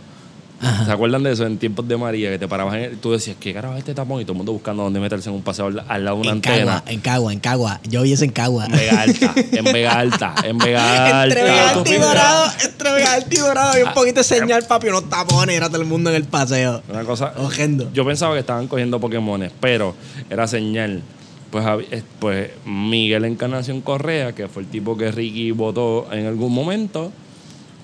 [0.86, 2.30] ¿Se acuerdan de eso en tiempos de María?
[2.30, 4.20] Que te parabas en el- tú decías, ¿qué carajo es este tapón?
[4.22, 6.30] Y todo el mundo buscando dónde meterse en un paseo al, al lado de una
[6.30, 6.56] En antena.
[6.80, 7.80] Cagua, en Cagua, en Cagua.
[7.88, 8.64] Yo vi eso en Cagua.
[8.66, 11.52] En Vega Alta, en Vega Alta, en Vega Entre Alta.
[11.52, 13.70] Vega Alta y Dorado, entre Vega Alta y Dorado.
[13.72, 15.56] Había un poquito de señal, papi, unos tapones.
[15.56, 16.82] Era todo el mundo en el paseo.
[16.88, 17.34] Una cosa.
[17.36, 17.90] Ojendo.
[17.92, 19.94] Yo pensaba que estaban cogiendo Pokémones, pero
[20.30, 21.02] era señal.
[21.50, 26.52] Pues, eh, pues Miguel Encarnación Correa, que fue el tipo que Ricky votó en algún
[26.52, 27.12] momento,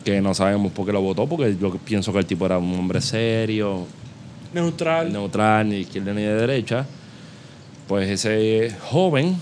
[0.05, 2.75] que no sabemos por qué lo votó, porque yo pienso que el tipo era un
[2.79, 3.87] hombre serio,
[4.53, 5.13] Neutral.
[5.13, 6.87] neutral, ni de izquierda ni de derecha.
[7.89, 9.37] Pues ese joven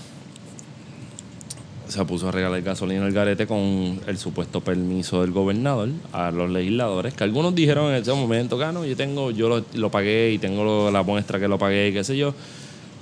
[1.87, 6.49] se puso a regalar gasolina al garete con el supuesto permiso del gobernador a los
[6.49, 9.91] legisladores, que algunos dijeron en ese momento, que "Ah, no, yo tengo, yo lo, lo
[9.91, 12.33] pagué y tengo lo- la muestra que lo pagué y qué sé yo.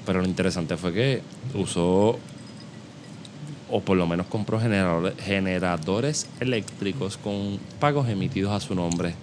[0.08, 1.22] Pero lo interesante fue que
[1.54, 2.18] usó,
[3.72, 9.14] o por lo menos compró generadores, generadores eléctricos con pagos emitidos a su nombre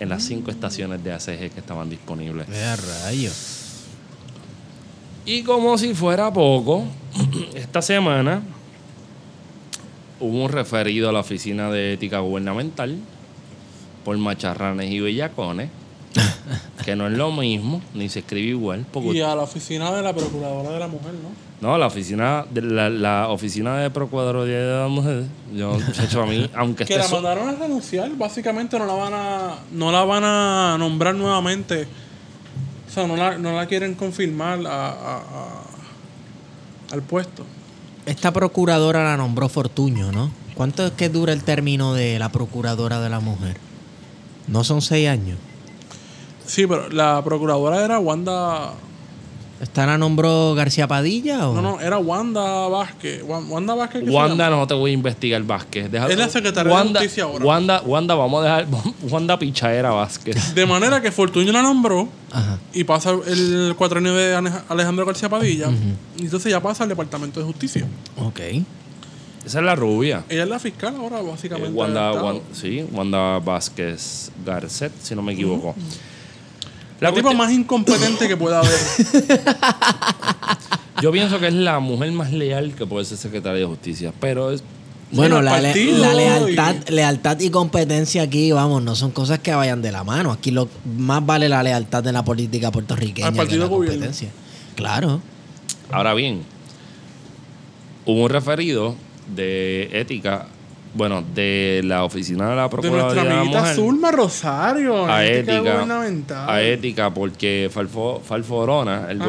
[0.00, 2.46] en las cinco estaciones de ACG que estaban disponibles.
[2.48, 3.30] Vea rayo.
[5.24, 6.84] Y como si fuera poco,
[7.54, 8.42] esta semana
[10.20, 12.96] hubo un referido a la Oficina de Ética Gubernamental
[14.04, 15.70] por macharranes y bellacones
[16.84, 18.86] que no es lo mismo, ni se escribe igual.
[18.90, 21.47] Porque Y a la oficina de la Procuradora de la Mujer, ¿no?
[21.60, 26.26] No, la oficina de la, la oficina de Procuraduría de la Mujer, yo, muchacho, a
[26.26, 30.04] mí, aunque Que la so- mandaron a renunciar, básicamente no la van a no la
[30.04, 31.88] van a nombrar nuevamente.
[32.86, 35.64] O sea, no la, no la quieren confirmar a, a- a-
[36.92, 37.44] al puesto.
[38.06, 40.30] Esta procuradora la nombró Fortuño, ¿no?
[40.54, 43.56] ¿Cuánto es que dura el término de la procuradora de la mujer?
[44.46, 45.38] ¿No son seis años?
[46.46, 48.72] Sí, pero la procuradora era Wanda.
[49.60, 51.54] ¿Esta la nombró García Padilla o...?
[51.54, 53.24] No, no, era Wanda Vázquez.
[53.24, 54.02] Wan- Wanda Vázquez.
[54.04, 54.56] ¿qué se Wanda llama?
[54.58, 55.90] no te voy a investigar Vázquez.
[55.90, 57.44] Deja- Es la secretaria de Wanda, Justicia ahora.
[57.44, 58.66] Wanda, Wanda, vamos a dejar
[59.10, 60.54] Wanda Pichaera Vázquez.
[60.54, 62.58] De manera que Fortunio la nombró Ajá.
[62.72, 64.36] y pasa el cuatrenio de
[64.68, 65.68] Alejandro García Padilla.
[66.18, 67.84] Y entonces ya pasa al Departamento de Justicia.
[68.16, 68.38] Ok.
[69.44, 70.24] Esa es la rubia.
[70.28, 71.70] Ella es la fiscal ahora, Eh, básicamente.
[71.72, 72.26] Wanda, del Estado.
[72.26, 75.74] Wan- sí, Wanda Vázquez Garcet, si no me equivoco.
[77.00, 78.72] La tipa más incompetente que pueda haber.
[81.02, 84.50] Yo pienso que es la mujer más leal que puede ser secretaria de justicia, pero
[84.50, 84.64] es
[85.12, 89.38] Bueno, la, le- partido la y- lealtad, lealtad y competencia aquí, vamos, no son cosas
[89.38, 90.32] que vayan de la mano.
[90.32, 93.94] Aquí lo más vale la lealtad de la política puertorriqueña Al que partido la gobierno.
[93.98, 94.30] competencia.
[94.74, 95.20] Claro.
[95.92, 96.42] Ahora bien,
[98.06, 98.96] hubo un referido
[99.36, 100.48] de ética,
[100.94, 105.06] bueno, de la oficina de la De Procuraduría nuestra de la amiguita Mujer Zulma Rosario.
[105.06, 105.86] a ética
[106.46, 109.20] a ética, porque Falfo, Falforona, el.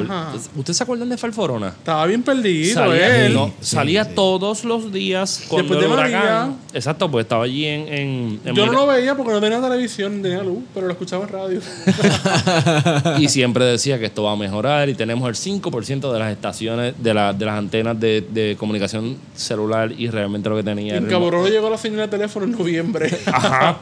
[0.55, 1.67] ¿ustedes se acuerdan de Falforona?
[1.69, 3.33] Estaba bien perdido Salía, él.
[3.33, 4.11] no, Sí, salía sí.
[4.15, 6.19] todos los días cuando Después de huracán.
[6.49, 6.49] María.
[6.73, 7.87] Exacto, pues estaba allí en.
[7.93, 10.93] en- en Yo no lo veía porque no tenía televisión ni tenía luz, pero lo
[10.93, 11.59] escuchaba en radio.
[13.19, 16.93] Y siempre decía que esto va a mejorar y tenemos el 5% de las estaciones,
[17.01, 21.03] de, la- de las antenas de, de comunicación celular y realmente lo que tenía en
[21.07, 21.17] era
[21.49, 23.09] llegó la señal de teléfono en noviembre.
[23.25, 23.77] Ajá.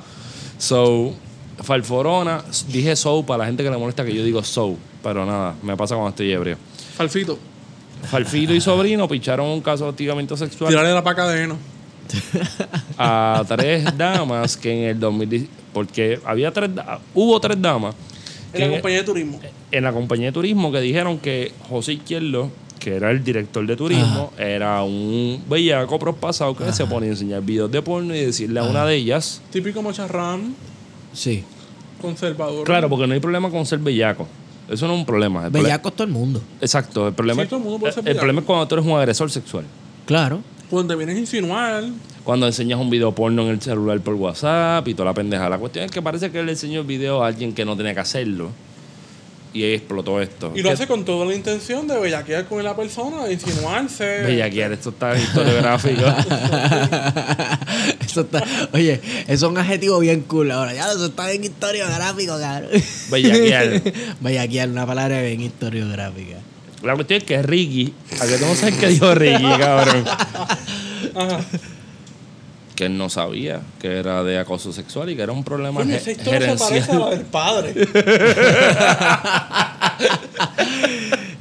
[0.58, 1.14] So,
[1.62, 5.56] Falforona, dije so para la gente que le molesta que yo digo so, pero nada,
[5.62, 6.58] me pasa cuando estoy ebrio.
[6.96, 7.38] Falfito.
[8.10, 11.58] Falfito y sobrino picharon un caso de hostigamiento sexual Tirarle la paca de heno.
[12.98, 16.70] a tres damas que en el 2010, porque había tres,
[17.14, 17.96] hubo tres damas
[18.54, 19.40] En la compañía de turismo.
[19.72, 23.76] en la compañía de turismo que dijeron que José Izquierdo, que era el director de
[23.76, 28.60] turismo, era un bellaco prospasado que se ponía a enseñar videos de porno y decirle
[28.60, 30.56] a una de ellas, Típico mocharrán,
[31.14, 31.44] Sí.
[32.02, 32.64] conservador.
[32.66, 34.28] claro, porque no hay problema con ser bellaco.
[34.70, 35.46] Eso no es un problema.
[35.46, 36.42] El Bellaco es todo el mundo.
[36.60, 38.20] Exacto, el problema, Sí, todo el mundo puede ser el bellaco.
[38.20, 39.64] problema es cuando tú eres un agresor sexual.
[40.06, 40.42] Claro.
[40.70, 41.84] Cuando te vienes a insinuar.
[42.26, 45.48] Cuando enseñas un video porno en el celular por WhatsApp y toda la pendeja.
[45.48, 47.78] La cuestión es que parece que él le enseñó el video a alguien que no
[47.78, 48.50] tenía que hacerlo.
[49.54, 50.52] Y explotó esto.
[50.56, 54.22] Y lo ¿Qué- hace con toda la intención de bellaquear con la persona, de insinuarse.
[54.24, 56.02] Bellaquear, esto está en historiográfico.
[58.06, 60.74] eso está, oye, eso es un adjetivo bien cool ahora.
[60.74, 62.70] Ya, eso está bien historiográfico, cabrón.
[63.10, 63.82] Bellaquear.
[64.22, 66.38] Bellaquear, una palabra bien historiográfica.
[66.84, 70.06] La cuestión es que Ricky, a que tú no sabes qué dijo Ricky, cabrón.
[71.16, 71.40] Ajá.
[72.78, 75.96] Que él no sabía que era de acoso sexual y que era un problema ge-
[75.98, 77.10] esa historia se parece a la gerencial.
[77.10, 77.74] del padre.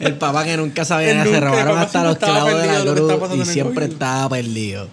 [0.00, 2.84] El papá que nunca sabía nada, se robaron hasta los clavos de la perdido de
[2.84, 4.88] lo que cruz estaba pasando y en el siempre estaba perdido.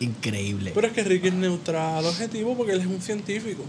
[0.00, 0.72] Increíble.
[0.74, 3.64] Pero es que Ricky es neutral objetivo porque él es un científico.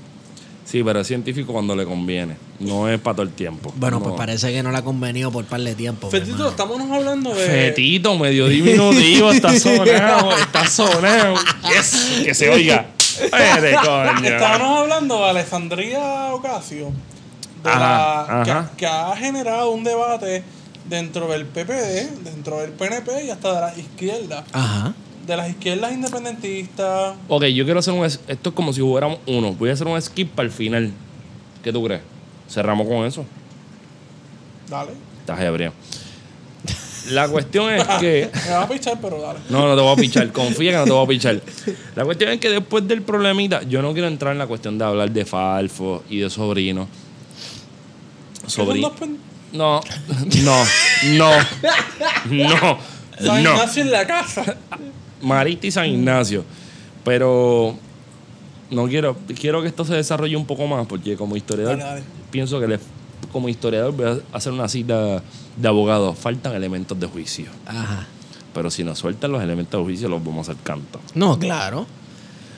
[0.65, 2.38] Sí, pero es científico cuando le conviene.
[2.60, 3.74] No es para todo el tiempo.
[3.76, 4.04] Bueno, No.
[4.06, 6.10] pues parece que no le ha convenido por par de tiempo.
[6.10, 7.45] Fetito, estamos hablando de.
[7.45, 11.36] Fetito, medio diminutivo, está sonado, está sonado.
[11.67, 12.86] Yes, que se oiga.
[13.30, 14.28] Coño.
[14.30, 16.91] Estábamos hablando de Alessandría Ocasio,
[17.63, 20.43] de Ajá, la- que, que ha generado un debate
[20.86, 24.43] dentro del PPD, dentro del PNP y hasta de la izquierda.
[24.54, 24.93] Ajá.
[25.27, 27.15] De las izquierdas independentistas.
[27.27, 28.05] Ok, yo quiero hacer un...
[28.05, 29.53] es- Esto es como si jugáramos uno.
[29.53, 30.91] Voy a hacer un skip para el final.
[31.63, 32.01] ¿Qué tú crees?
[32.49, 33.25] Cerramos con eso.
[34.69, 34.91] Dale.
[35.19, 35.73] Estás ebrio.
[37.12, 38.29] La cuestión es que...
[38.45, 39.39] Me va a pichar, pero dale.
[39.49, 40.31] No, no te voy a pichar.
[40.31, 41.41] Confía que no te voy a pichar.
[41.95, 44.86] La cuestión es que después del problemita, yo no quiero entrar en la cuestión de
[44.86, 46.88] hablar de Falfo y de sobrino.
[48.47, 48.91] Sobrino.
[48.93, 49.17] pen-
[49.53, 49.81] No,
[50.43, 50.63] no,
[51.13, 51.31] no,
[52.29, 52.79] no,
[53.19, 53.51] San no.
[53.51, 54.57] Ignacio en la casa.
[55.21, 56.43] Marista y San Ignacio.
[57.03, 57.75] Pero
[58.69, 62.03] no quiero, quiero que esto se desarrolle un poco más, porque como historiador, Dale, dale.
[62.29, 62.79] pienso que le-
[63.31, 65.21] como historiador voy a hacer una cita
[65.57, 66.13] de abogado.
[66.13, 67.45] Faltan elementos de juicio.
[67.65, 68.05] Ajá.
[68.53, 70.99] Pero si nos sueltan los elementos de juicio, los vamos a hacer canto.
[71.15, 71.86] No, claro.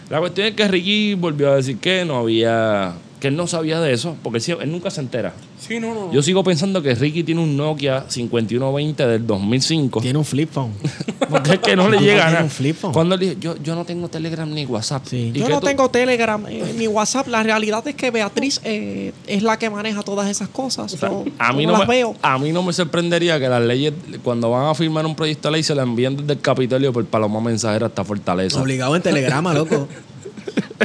[0.10, 3.80] La cuestión es que Ricky volvió a decir que no había, que él no sabía
[3.80, 5.32] de eso, porque él, nunca se entera.
[5.58, 6.12] Sí, no, no.
[6.12, 10.02] Yo sigo pensando que Ricky tiene un Nokia 5120 del 2005.
[10.02, 10.74] Tiene un flip phone.
[11.30, 12.44] Porque es que no le llega tiene nada.
[12.44, 12.92] un flip phone.
[12.92, 15.06] Cuando le dije, yo, yo no tengo Telegram ni WhatsApp.
[15.08, 15.32] Sí.
[15.34, 17.30] ¿Y Yo no tú- tengo Telegram eh, ni WhatsApp.
[17.30, 20.94] La realidad es que Beatriz eh, es la que maneja todas esas cosas.
[20.94, 22.16] O sea, Yo- a, mí no las me, veo.
[22.22, 25.54] a mí no me sorprendería que las leyes, cuando van a firmar un proyecto de
[25.54, 28.62] ley, se la envíen desde el Capitolio por Paloma Mensajera hasta Fortaleza.
[28.62, 29.88] Obligado en telegrama, loco.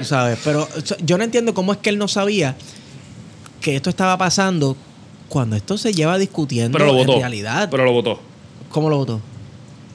[0.00, 0.38] Tú sabes.
[0.44, 0.68] Pero
[1.04, 2.56] yo no entiendo cómo es que él no sabía
[3.60, 4.76] que esto estaba pasando
[5.28, 7.68] cuando esto se lleva discutiendo Pero lo en realidad.
[7.70, 8.20] Pero lo votó.
[8.70, 9.20] ¿Cómo lo votó?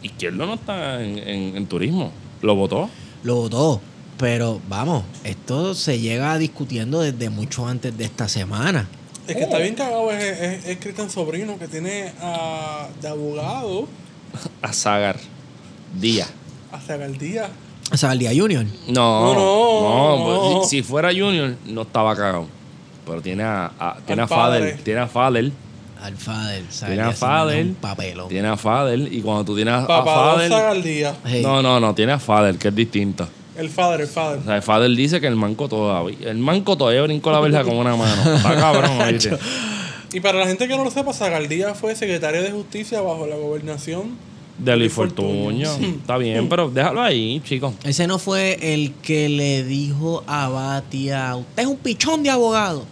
[0.02, 2.12] Izquierdo no está en, en- en turismo.
[2.42, 2.90] Lo votó.
[3.24, 3.82] Lo votó.
[4.18, 8.88] Pero vamos, esto se llega discutiendo desde mucho antes de esta semana.
[9.28, 13.88] Es que está bien cagado es, es, es Cristian Sobrino que tiene a, de abogado
[14.62, 15.18] A Zagar.
[16.00, 16.30] Díaz.
[16.72, 17.50] hasta el día.
[17.94, 18.66] O sea, el día Junior.
[18.88, 20.56] No, No, no, no.
[20.58, 22.48] pues, Si, si fuera Junior, no estaba cagado.
[23.06, 24.78] Pero tiene a, a- tiene a Fadel, padre.
[24.84, 25.54] tiene a Fadel,
[26.02, 26.66] Al Fadel.
[26.88, 27.12] tiene a
[27.82, 28.30] papelón.
[28.30, 31.14] tiene a Fadel, y cuando tú tienes a, a Papá día.
[31.26, 31.42] Hey.
[31.44, 33.28] no, no, no, tiene a Fadel, que es distinto.
[33.58, 34.40] El father, el father.
[34.40, 37.76] O sea, Fadel dice que el manco todavía, el manco todavía brincó la verja con
[37.76, 38.36] una mano.
[38.36, 39.38] Está cabrón, oíste.
[40.12, 43.36] Y para la gente que no lo sepa, Zagaldía fue secretario de justicia bajo la
[43.36, 44.18] gobernación.
[44.58, 45.70] De Luis Fortuño.
[45.72, 47.74] Está bien, pero déjalo ahí, chicos.
[47.84, 52.86] Ese no fue el que le dijo a Batia, usted es un pichón de abogado.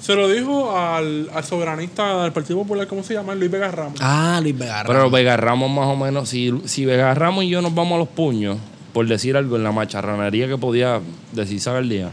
[0.00, 3.34] Se lo dijo al, al soberanista del Partido Popular, ¿cómo se llama?
[3.34, 3.98] Luis Vega Ramos.
[4.00, 4.82] Ah, Luis Vega.
[4.86, 7.98] Pero Vega Ramos más o menos, si, si Vega Ramos y yo nos vamos a
[7.98, 8.56] los puños,
[8.94, 11.00] por decir algo en la macharranería que podía
[11.32, 12.12] decir día,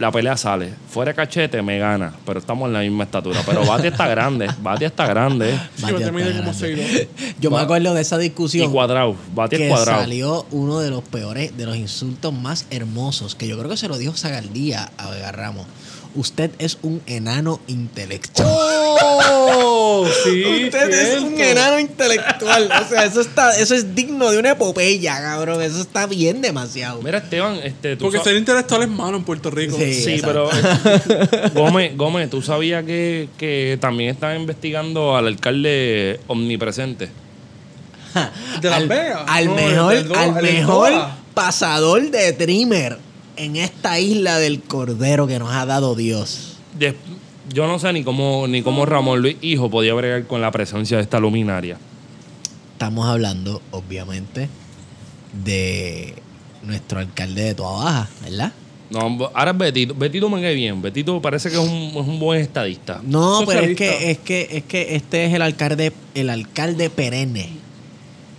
[0.00, 0.72] la pelea sale.
[0.88, 3.40] Fuera de cachete me gana, pero estamos en la misma estatura.
[3.44, 5.52] Pero Bati está grande, Bati está grande.
[5.76, 6.50] Sí, está como grande.
[6.50, 7.08] 6'2".
[7.38, 10.00] Yo me acuerdo de esa Y discusión cuadrado, Bati es que cuadrado.
[10.00, 13.88] salió uno de los peores, de los insultos más hermosos, que yo creo que se
[13.88, 15.66] lo dijo Zagaldía a Vega Ramos.
[16.14, 18.48] Usted es un enano intelectual.
[18.48, 20.06] ¡Oh!
[20.24, 22.70] Sí, Usted es un enano intelectual.
[22.82, 25.62] O sea, eso está, eso es digno de una epopeya, cabrón.
[25.62, 27.02] Eso está bien demasiado.
[27.02, 29.76] Mira, Esteban, este, tú Porque ser intelectual es malo en Puerto Rico.
[29.76, 30.20] Sí.
[30.24, 30.48] Pero
[31.54, 37.10] Gómez, Gómez, ¿tú sabías que, que también están investigando al alcalde omnipresente?
[38.60, 39.22] De Las Vegas.
[39.26, 40.92] al No, mejor, al mejor
[41.34, 42.98] pasador de trimmer
[43.44, 46.56] en esta isla del cordero que nos ha dado Dios.
[46.78, 46.94] De-
[47.52, 50.98] yo no sé ni cómo, ni cómo Ramón Luis Hijo podía bregar con la presencia
[50.98, 51.78] de esta luminaria.
[52.74, 54.48] Estamos hablando, obviamente,
[55.44, 56.14] de
[56.62, 58.52] nuestro alcalde de Toa Baja, ¿verdad?
[58.90, 59.94] No, ahora es Betito.
[59.94, 60.82] Betito me cae bien.
[60.82, 63.00] Betito parece que es un, es un buen estadista.
[63.04, 67.48] No, pero es que, es que, es que este es el alcalde, el alcalde perenne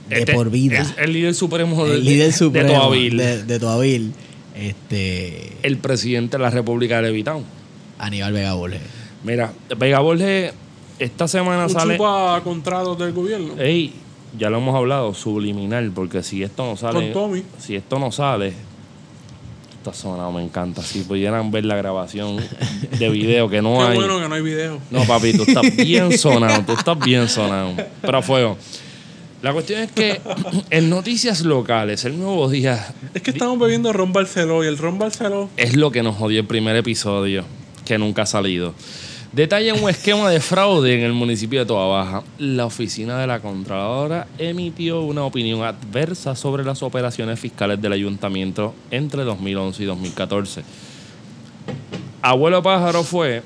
[0.10, 0.80] de Este por vida.
[0.82, 3.18] Es el líder supremo de, el líder de- supremo de Toavil.
[3.18, 4.14] de, de Toavil,
[4.56, 7.44] este El presidente de la República de Levitown.
[8.00, 8.82] Aníbal Vega Borges.
[9.24, 10.54] Mira, Vega Borges
[11.00, 11.98] esta semana Un sale.
[11.98, 13.54] chupa contratos del gobierno.
[13.60, 13.94] Ey,
[14.38, 16.94] ya lo hemos hablado, subliminal, porque si esto no sale.
[16.94, 17.44] Con Tommy.
[17.60, 18.54] Si esto no sale.
[19.78, 20.84] Esta zona me encanta.
[20.84, 22.38] Si pudieran ver la grabación
[23.00, 23.96] de video que no Qué hay.
[23.96, 24.80] bueno que no hay video.
[24.92, 27.74] No, papi, tú estás bien sonado, tú estás bien sonado.
[28.02, 28.58] Pero a fuego.
[29.41, 30.21] La cuestión es que
[30.69, 34.99] en noticias locales, el nuevo día Es que estamos bebiendo ron Barceló y el ron
[34.99, 37.43] Barceló es lo que nos jodió el primer episodio,
[37.86, 38.73] que nunca ha salido.
[39.32, 42.23] Detalla un esquema de fraude en el municipio de Toa Baja.
[42.38, 48.75] La oficina de la Contralora emitió una opinión adversa sobre las operaciones fiscales del ayuntamiento
[48.91, 50.63] entre 2011 y 2014.
[52.21, 53.41] Abuelo Pájaro fue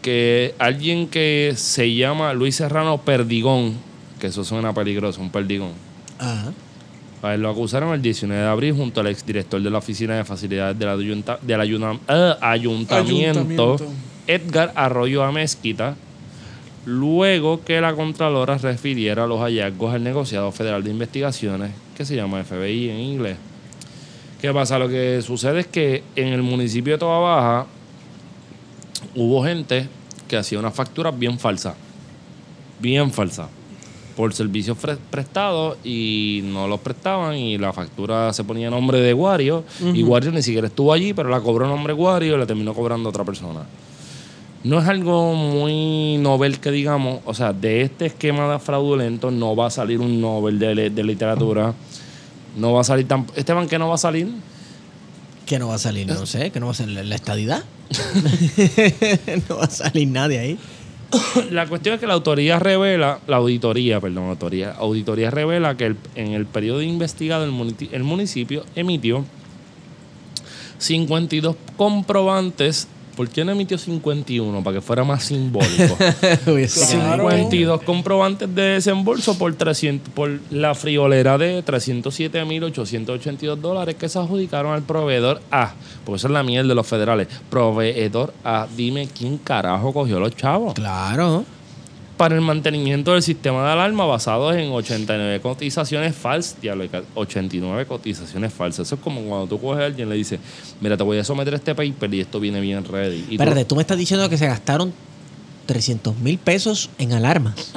[0.00, 3.74] que alguien que se llama Luis Serrano Perdigón,
[4.20, 5.72] que eso suena peligroso, un perdigón,
[6.18, 6.52] Ajá.
[7.22, 10.24] a él lo acusaron el 19 de abril junto al exdirector de la Oficina de
[10.24, 13.76] Facilidades del, ayunta- del ayuna- eh, ayuntamiento, Ayuntamiento.
[14.26, 15.96] Edgar Arroyo Amezquita,
[16.86, 22.42] luego que la Contralora refiriera los hallazgos al negociado federal de investigaciones, que se llama
[22.44, 23.36] FBI en inglés.
[24.40, 24.78] ¿Qué pasa?
[24.78, 27.66] Lo que sucede es que en el municipio de Toa Baja
[29.14, 29.88] hubo gente
[30.28, 31.74] que hacía unas facturas bien falsas.
[32.78, 33.48] Bien falsas.
[34.20, 34.76] Por servicios
[35.10, 40.30] prestados y no los prestaban y la factura se ponía nombre de Wario y Wario
[40.30, 43.24] ni siquiera estuvo allí, pero la cobró nombre de Wario y la terminó cobrando otra
[43.24, 43.60] persona.
[44.62, 49.56] No es algo muy novel que digamos, o sea, de este esquema de fraudulento no
[49.56, 51.72] va a salir un Nobel de, de literatura.
[52.58, 53.24] No va a salir tan...
[53.36, 54.28] Esteban, ¿qué no va a salir?
[55.46, 56.06] ¿Qué no va a salir?
[56.06, 57.64] No sé, que no va a salir la estadidad.
[59.48, 60.58] no va a salir nadie ahí.
[61.50, 66.32] La cuestión es que la autoría revela, la auditoría, perdón, autoría, auditoría revela que en
[66.32, 69.24] el periodo investigado el, muniti- el municipio emitió
[70.78, 72.88] 52 comprobantes
[73.20, 75.94] ¿por qué no emitió 51 para que fuera más simbólico?
[76.46, 77.28] Hubiese quedado Claro.
[77.28, 77.36] ahí.
[77.40, 84.72] 52 comprobantes de desembolso por 300 por la friolera de 307.882 dólares que se adjudicaron
[84.72, 85.74] al proveedor A.
[86.06, 87.28] Porque esa es la miel de los federales.
[87.50, 88.66] Proveedor A.
[88.74, 90.72] Dime quién carajo cogió los chavos.
[90.72, 91.44] Claro.
[92.20, 96.60] Para el mantenimiento del sistema de alarma basados en 89 cotizaciones falsas.
[96.60, 98.88] Diablo, 89 cotizaciones falsas.
[98.88, 100.38] Eso es como cuando tú coges a alguien y le dices,
[100.82, 103.20] mira, te voy a someter este paper y esto viene bien ready.
[103.20, 104.92] Y tú- Espérate, tú me estás diciendo que se gastaron
[105.64, 107.72] 300 mil pesos en alarmas.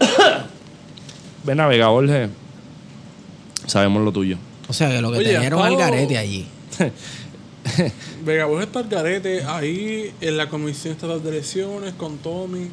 [1.44, 2.30] Ven a Vega, Borges.
[3.66, 4.36] Sabemos lo tuyo.
[4.68, 6.46] O sea, que lo que Oye, tenieron al garete allí.
[8.24, 12.68] Vega Borges está al garete ahí en la Comisión Estatal de Elecciones con Tommy.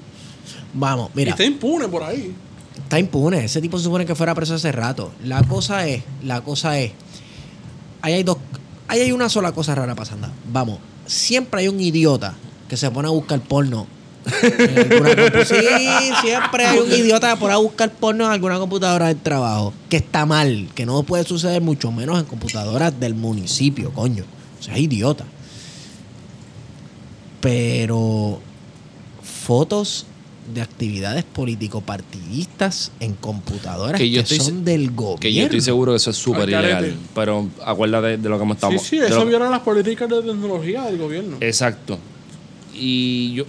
[0.73, 1.31] Vamos, Y mira.
[1.31, 2.33] está impune por ahí.
[2.77, 3.45] Está impune.
[3.45, 5.11] Ese tipo se supone que fuera preso hace rato.
[5.23, 6.91] La cosa es, la cosa es.
[8.01, 8.37] Ahí hay dos.
[8.87, 10.27] Ahí hay una sola cosa rara pasando.
[10.51, 12.35] Vamos, siempre hay un idiota
[12.67, 13.87] que se pone a buscar porno.
[14.25, 18.57] En alguna compu- sí, siempre hay un idiota que pone a buscar porno en alguna
[18.59, 19.73] computadora del trabajo.
[19.89, 24.23] Que está mal, que no puede suceder mucho menos en computadoras del municipio, coño.
[24.59, 25.25] O sea, es idiota.
[27.41, 28.39] Pero
[29.45, 30.05] fotos
[30.53, 35.19] de actividades político-partidistas en computadoras Que que, yo estoy son del gobierno.
[35.19, 36.95] Que yo estoy seguro que eso es súper ilegal.
[37.15, 40.21] Pero acuérdate de lo que hemos estado sí, sí, eso lo- viola las políticas de
[40.21, 41.37] tecnología del gobierno.
[41.41, 41.97] Exacto.
[42.73, 43.45] Y yo.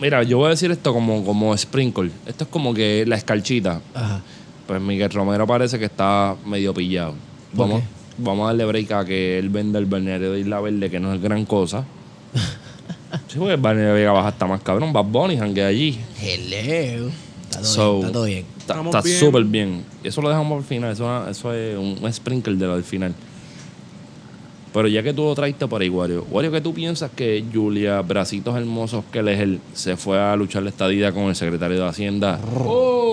[0.00, 2.10] Mira, yo voy a decir esto como, como sprinkle.
[2.26, 3.80] Esto es como que la escarchita.
[3.94, 4.22] Ajá.
[4.66, 7.14] Pues Miguel Romero parece que está medio pillado.
[7.54, 7.82] ¿Por Vamos,
[8.18, 11.12] vamos a darle break a que él venda el balneario de Isla Verde, que no
[11.12, 11.84] es gran cosa.
[13.28, 14.92] sí, porque el balneario de Vega Baja está más cabrón.
[14.92, 15.98] Bad Bunny janguea allí.
[16.20, 17.10] Hello.
[17.50, 18.46] Está todo So, bien, está todo bien.
[18.58, 19.18] Está está bien.
[19.18, 19.84] súper bien.
[20.04, 20.92] Eso lo dejamos al final.
[20.92, 23.12] Eso, eso es un, un sprinkle de lo del final.
[24.72, 26.24] Pero ya que tú lo traiste por ahí, Wario.
[26.30, 30.70] Wario, ¿qué tú piensas que Julia Bracitos Hermosos que él se fue a luchar la
[30.70, 32.38] estadía con el secretario de Hacienda?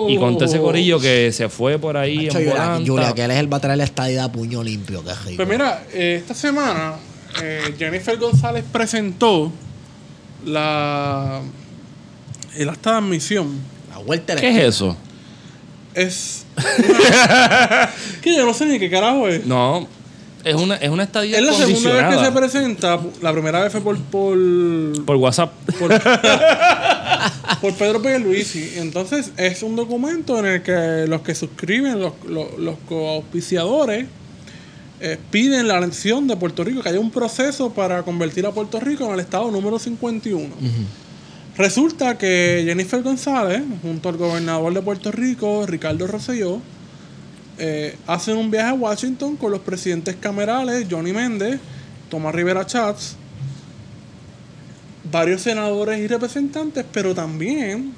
[0.08, 2.80] Y con ese corillo que se fue por ahí Macho, en Julia.
[2.86, 5.36] Julia, que él es el va a traer la estadía a puño limpio, qué rico.
[5.36, 6.94] Pues mira, eh, esta semana
[7.42, 9.52] eh, Jennifer González presentó
[10.44, 11.40] la
[12.56, 13.60] el acta de admisión.
[13.90, 14.96] La vuelta de la ¿Qué es eso?
[15.94, 16.46] Es
[18.22, 19.44] que yo no sé ni qué carajo es.
[19.46, 19.88] No,
[20.44, 23.00] es una, es una estadía Es la segunda vez que se presenta.
[23.22, 25.52] La primera vez fue por por, Por WhatsApp.
[25.78, 25.90] por,
[27.60, 28.74] por Pedro Pierluisi.
[28.76, 34.06] Entonces es un documento en el que los que suscriben, los, los, los coauspiciadores,
[35.00, 38.80] eh, piden la elección de Puerto Rico, que haya un proceso para convertir a Puerto
[38.80, 40.48] Rico en el estado número 51.
[41.56, 46.60] Resulta que Jennifer González, junto al gobernador de Puerto Rico, Ricardo Rosselló,
[47.58, 51.60] eh, hacen un viaje a Washington con los presidentes camerales, Johnny Méndez,
[52.08, 53.16] Tomás Rivera Chats,
[55.10, 57.92] varios senadores y representantes, pero también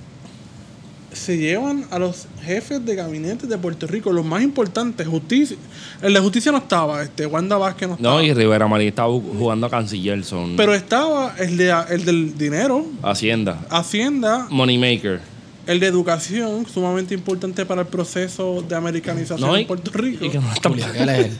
[1.12, 5.56] se llevan a los jefes de gabinete de Puerto Rico, los más importantes, justicia.
[6.02, 8.14] El de justicia no estaba, este, Wanda Vázquez no estaba.
[8.14, 10.22] No, y Rivera Marín estaba jugando a canciller.
[10.24, 13.60] Son pero estaba el, de, el del dinero, Hacienda.
[13.70, 15.20] Hacienda, Moneymaker.
[15.66, 20.24] El de educación, sumamente importante para el proceso de americanización No, y, en Puerto Rico.
[20.24, 21.38] y que no están Julia, que él es él.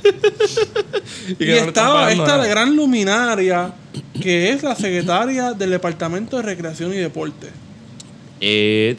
[1.29, 3.73] y Y, que no están estaba pagando esta gran luminaria
[4.21, 7.49] que es la secretaria del Departamento de Recreación y Deporte.
[8.41, 8.97] Eh,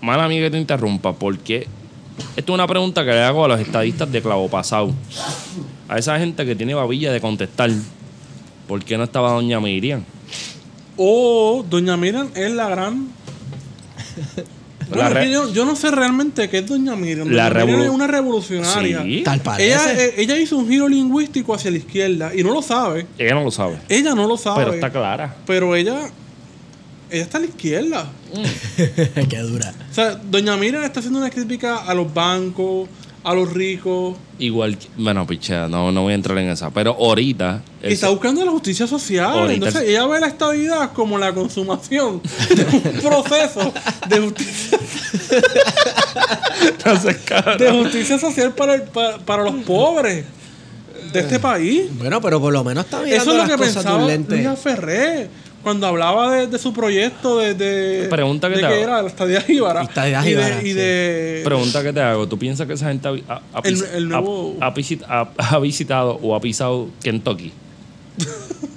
[0.00, 1.66] mala amiga que te interrumpa, porque
[2.36, 4.92] esto es una pregunta que le hago a los estadistas de clavo pasado.
[5.88, 7.70] A esa gente que tiene babilla de contestar.
[8.66, 10.02] ¿Por qué no estaba doña Miriam?
[10.96, 13.08] O Doña Miriam es la gran.
[14.90, 17.26] Bueno, re- yo, yo no sé realmente qué es Doña Miriam.
[17.26, 19.02] Doña La Miriam es una revolucionaria.
[19.02, 19.22] Sí.
[19.24, 19.66] Tal parece.
[19.68, 23.06] Ella, eh, ella hizo un giro lingüístico hacia la izquierda y no lo sabe.
[23.16, 23.78] Ella no lo sabe.
[23.88, 24.62] Ella no lo sabe.
[24.62, 25.36] Pero está clara.
[25.46, 26.10] Pero ella.
[27.10, 28.10] Ella está a la izquierda.
[29.28, 29.72] Qué dura.
[29.90, 32.86] O sea, Doña Miriam está haciendo una crítica a los bancos,
[33.24, 34.16] a los ricos.
[34.38, 36.70] Igual, que- bueno, pichea, no, no voy a entrar en esa.
[36.70, 37.62] Pero ahorita.
[37.82, 39.50] Y está buscando la justicia social.
[39.50, 42.20] Entonces, el- ella ve la estabilidad como la consumación
[42.54, 43.72] de un proceso
[44.08, 44.78] de justicia,
[47.58, 50.24] de justicia social para, el- para, para los pobres
[51.12, 51.84] de este país.
[51.98, 54.08] Bueno, pero por lo menos está mirando Eso es lo que pensaba.
[54.28, 55.28] Luisa Ferré
[55.64, 58.82] cuando hablaba de, de su proyecto de, de, Pregunta que de te que hago.
[58.84, 59.82] era la estadía jíbara.
[59.82, 60.72] Estadía y de, jíbara, y sí.
[60.74, 62.28] de- Pregunta que te hago.
[62.28, 65.28] ¿Tú piensas que esa gente ha, ha- ha El- pis- el nuevo- ha- ha ha-
[65.56, 67.52] ha visitado o ha pisado Kentucky?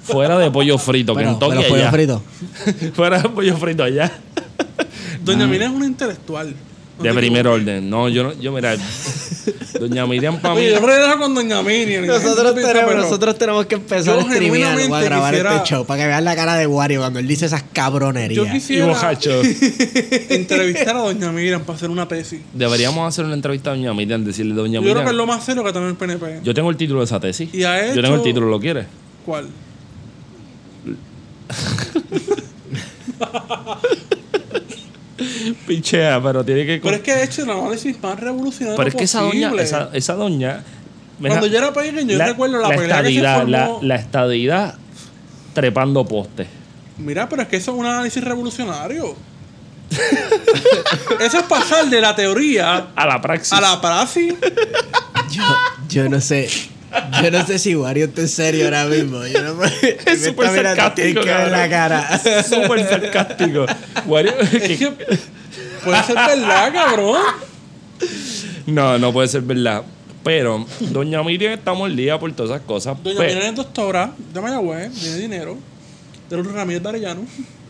[0.02, 1.90] Fuera de pollo frito, Pero, Kentucky pero pollo allá.
[1.92, 2.22] frito.
[2.94, 4.10] Fuera de pollo frito allá.
[5.22, 6.54] Doña Miriam es una intelectual.
[7.02, 7.88] De primer orden.
[7.88, 8.76] No, yo no, yo mira,
[9.80, 10.60] Doña Miriam para mí.
[10.62, 12.04] Oye, yo relajo con Doña Miriam.
[12.04, 15.56] y Nosotros tenemos, pero- nosotros tenemos que empezar yo a streamear o a grabar quisiera-
[15.56, 18.36] este show para que vean la cara de Wario cuando él dice esas cabronerías.
[18.36, 19.40] Yo Y quisiera bojacho.
[20.30, 22.40] entrevistar a Doña Miriam para hacer una tesis.
[22.52, 25.16] Deberíamos hacer una entrevista a Doña Miriam, decirle Doña Yo creo que es Miriam.
[25.16, 26.40] lo más serio que tener el PNP.
[26.42, 27.52] Yo tengo el título de esa tesis.
[27.54, 28.86] Y ha Yo tengo el hecho- título, ¿lo quieres?
[29.24, 29.48] ¿Cuál?
[35.66, 36.80] Pichea, pero tiene que.
[36.82, 39.90] Pero es que ha hecho el análisis más revolucionario Pero es que esa doña, esa,
[39.92, 40.62] esa doña.
[41.20, 44.74] Cuando yo era pequeño, yo recuerdo la, pelea estadidad, que se la, la estadidad
[45.52, 46.46] trepando postes.
[46.98, 49.16] Mira, pero es que eso es un análisis revolucionario.
[51.20, 53.52] eso es pasar de la teoría A la praxis.
[53.52, 54.34] a la praxis.
[55.30, 55.42] Yo,
[55.88, 56.48] yo no sé.
[57.22, 59.26] Yo no sé si Wario está en serio ahora mismo.
[59.26, 62.20] Yo no me, Es súper sarcástico, ver la cara.
[62.44, 63.66] Súper sarcástico.
[64.06, 64.34] Wario-
[65.84, 67.20] puede ser verdad, cabrón.
[68.66, 69.82] No, no puede ser verdad.
[70.24, 72.96] Pero Doña Miriam está mordida por todas esas cosas.
[73.02, 75.56] Doña Pero Miriam es doctora de Mayagüez, tiene dinero.
[76.28, 77.22] De los Ramírez de Arellano.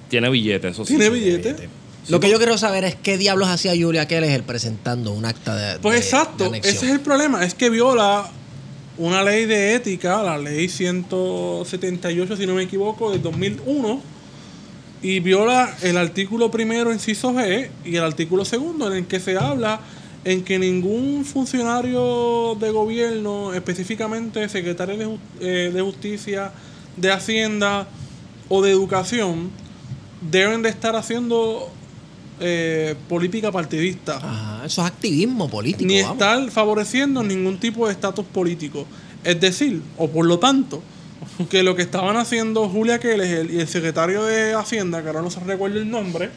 [0.08, 0.96] Tiene billetes, eso sí.
[0.96, 1.68] Tiene billete.
[2.08, 5.78] Lo que yo quiero saber es qué diablos hacía Julia Keller presentando un acta de.
[5.78, 7.44] Pues de- exacto, de ese es el problema.
[7.44, 8.28] Es que viola
[8.98, 14.02] una ley de ética, la ley 178, si no me equivoco, del 2001,
[15.02, 19.38] y viola el artículo primero, inciso G, y el artículo segundo, en el que se
[19.38, 19.80] habla
[20.24, 26.50] en que ningún funcionario de gobierno, específicamente secretario de, eh, de Justicia,
[26.96, 27.86] de Hacienda
[28.48, 29.50] o de Educación,
[30.20, 31.70] deben de estar haciendo
[32.40, 35.86] eh, política partidista Ajá, eso es activismo político.
[35.86, 36.14] ni vamos.
[36.16, 38.86] estar favoreciendo ningún tipo de estatus político.
[39.24, 40.82] Es decir, o por lo tanto,
[41.50, 45.30] que lo que estaban haciendo Julia Keller y el secretario de Hacienda, que ahora no
[45.30, 46.30] se recuerda el nombre,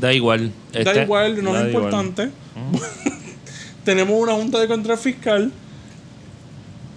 [0.00, 0.52] Da igual.
[0.72, 1.84] da Este- igual, no da es igual.
[1.84, 2.30] importante.
[3.84, 5.52] Tenemos una junta de control fiscal.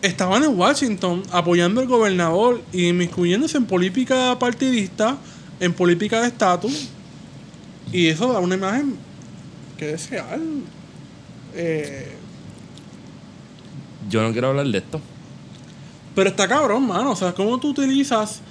[0.02, 5.18] Estaban en Washington apoyando al gobernador y inmiscuyéndose en política partidista,
[5.60, 6.90] en política de estatus.
[7.96, 8.96] Y eso da una imagen
[9.78, 10.40] que desear.
[11.56, 12.12] Eh,
[14.10, 15.00] Yo no quiero hablar de esto.
[16.14, 17.12] Pero está cabrón, mano.
[17.12, 18.42] O sea, ¿cómo tú utilizas?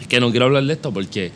[0.00, 1.32] Es que no quiero hablar de esto porque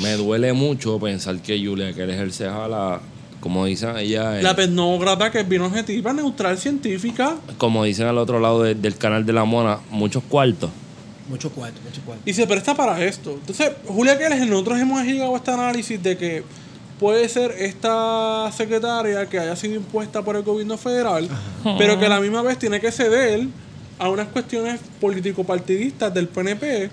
[0.00, 3.00] me duele mucho pensar que Julia quiere ejercer a la,
[3.40, 7.36] como dicen ella, La tecnócrata que es bien objetiva, neutral, científica.
[7.58, 10.70] como dicen al otro lado de- del canal de la mona, muchos cuartos.
[11.28, 12.22] Mucho cuarto, mucho cuarto.
[12.26, 13.32] Y se presta para esto.
[13.32, 16.44] Entonces, Julia Keller, nosotros hemos llegado a este análisis de que
[17.00, 21.28] puede ser esta secretaria que haya sido impuesta por el gobierno federal,
[21.78, 23.46] pero que a la misma vez tiene que ceder
[23.98, 26.90] a unas cuestiones político-partidistas del PNP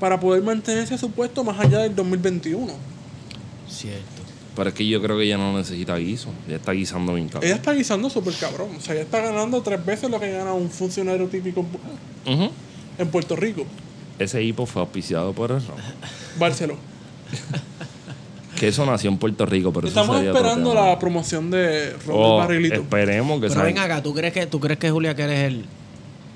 [0.00, 2.72] para poder mantenerse a su puesto más allá del 2021.
[3.68, 4.24] Cierto.
[4.56, 6.28] Pero es que yo creo que ella no necesita guiso.
[6.46, 7.44] Ella está guisando bien cabrón.
[7.48, 8.68] Ella está guisando súper cabrón.
[8.78, 12.50] O sea, ella está ganando tres veces lo que gana un funcionario típico Ujú.
[12.98, 13.64] En Puerto Rico.
[14.18, 15.76] Ese hipo fue auspiciado por el Ron.
[16.38, 16.80] Barcelona.
[18.58, 22.38] Que eso nació en Puerto Rico, pero Estamos esperando la promoción de Ron Oh, del
[22.46, 22.74] Barrilito.
[22.76, 23.64] esperemos que Pero salga.
[23.66, 25.64] ven acá, ¿tú crees que, tú crees que Julia Keller el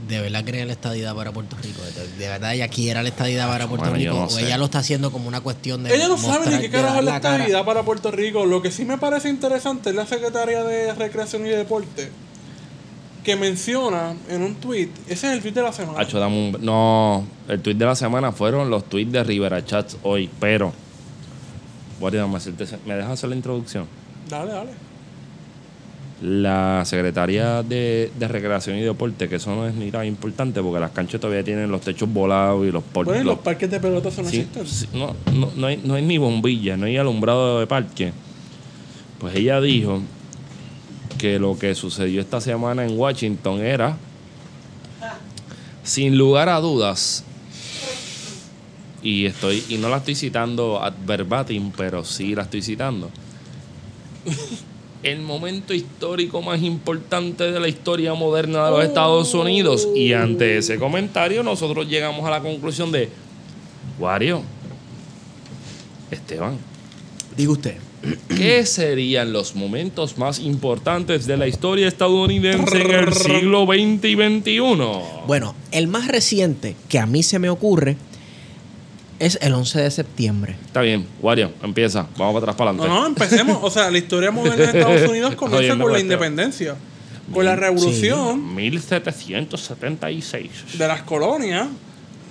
[0.09, 1.81] de verdad cree la estadidad para Puerto Rico?
[2.19, 4.15] De, verdad ella quiere la estadidad para Puerto Bueno, Rico?
[4.15, 4.43] no ¿O sé.
[4.47, 5.95] ella lo está haciendo como una cuestión de.
[5.95, 7.35] Ella no sabe ni qué carajo es la cara?
[7.37, 8.45] estabilidad para Puerto Rico.
[8.47, 12.11] Lo que sí me parece interesante es la secretaria de Recreación y Deporte.
[13.25, 16.01] Que menciona en un tweet, ese es el tweet de la semana.
[16.01, 19.97] Hacho, dame un- No, el tweet de la semana fueron los tweets de Rivera Chats
[20.03, 20.73] hoy, pero.
[22.01, 23.87] Guardia, dame hacerte ese- ¿me dejas hacer la introducción?
[24.29, 24.71] Dale, dale.
[26.21, 30.81] La Secretaría de, de Recreación y Deporte, que eso no es ni tan importante porque
[30.81, 33.71] las canchas todavía tienen los techos volados y los por- Bueno, y los- los parques
[33.71, 34.49] de pelota eso no Sí,
[34.95, 38.13] no, no, no hay, no hay ni bombillas, no hay alumbrado de parque.
[39.21, 40.01] Pues ella dijo
[41.19, 43.99] que lo que sucedió esta semana en Washington era,
[45.83, 47.25] sin lugar a dudas,
[49.03, 53.11] y estoy y no la estoy citando ad verbatim, pero sí la estoy citando.
[55.03, 59.87] El momento histórico más importante de la historia moderna de los Estados Unidos.
[59.95, 63.09] Y ante ese comentario, nosotros llegamos a la conclusión de:
[64.01, 64.43] Wario,
[66.11, 66.59] Esteban,
[67.37, 67.88] Diga usted.
[68.29, 74.15] ¿Qué serían los momentos más importantes de la historia estadounidense en el siglo XX y
[74.15, 74.61] XXI?
[75.27, 77.97] Bueno, el más reciente que a mí se me ocurre
[79.19, 80.57] es el 11 de septiembre.
[80.67, 82.07] Está bien, Wario, empieza.
[82.17, 83.01] Vamos para atrás para No, adelante.
[83.01, 83.59] no, empecemos.
[83.63, 86.77] O sea, la historia moderna de Estados Unidos comienza con la independencia.
[87.33, 90.79] Con la revolución 1776.
[90.79, 91.67] de las colonias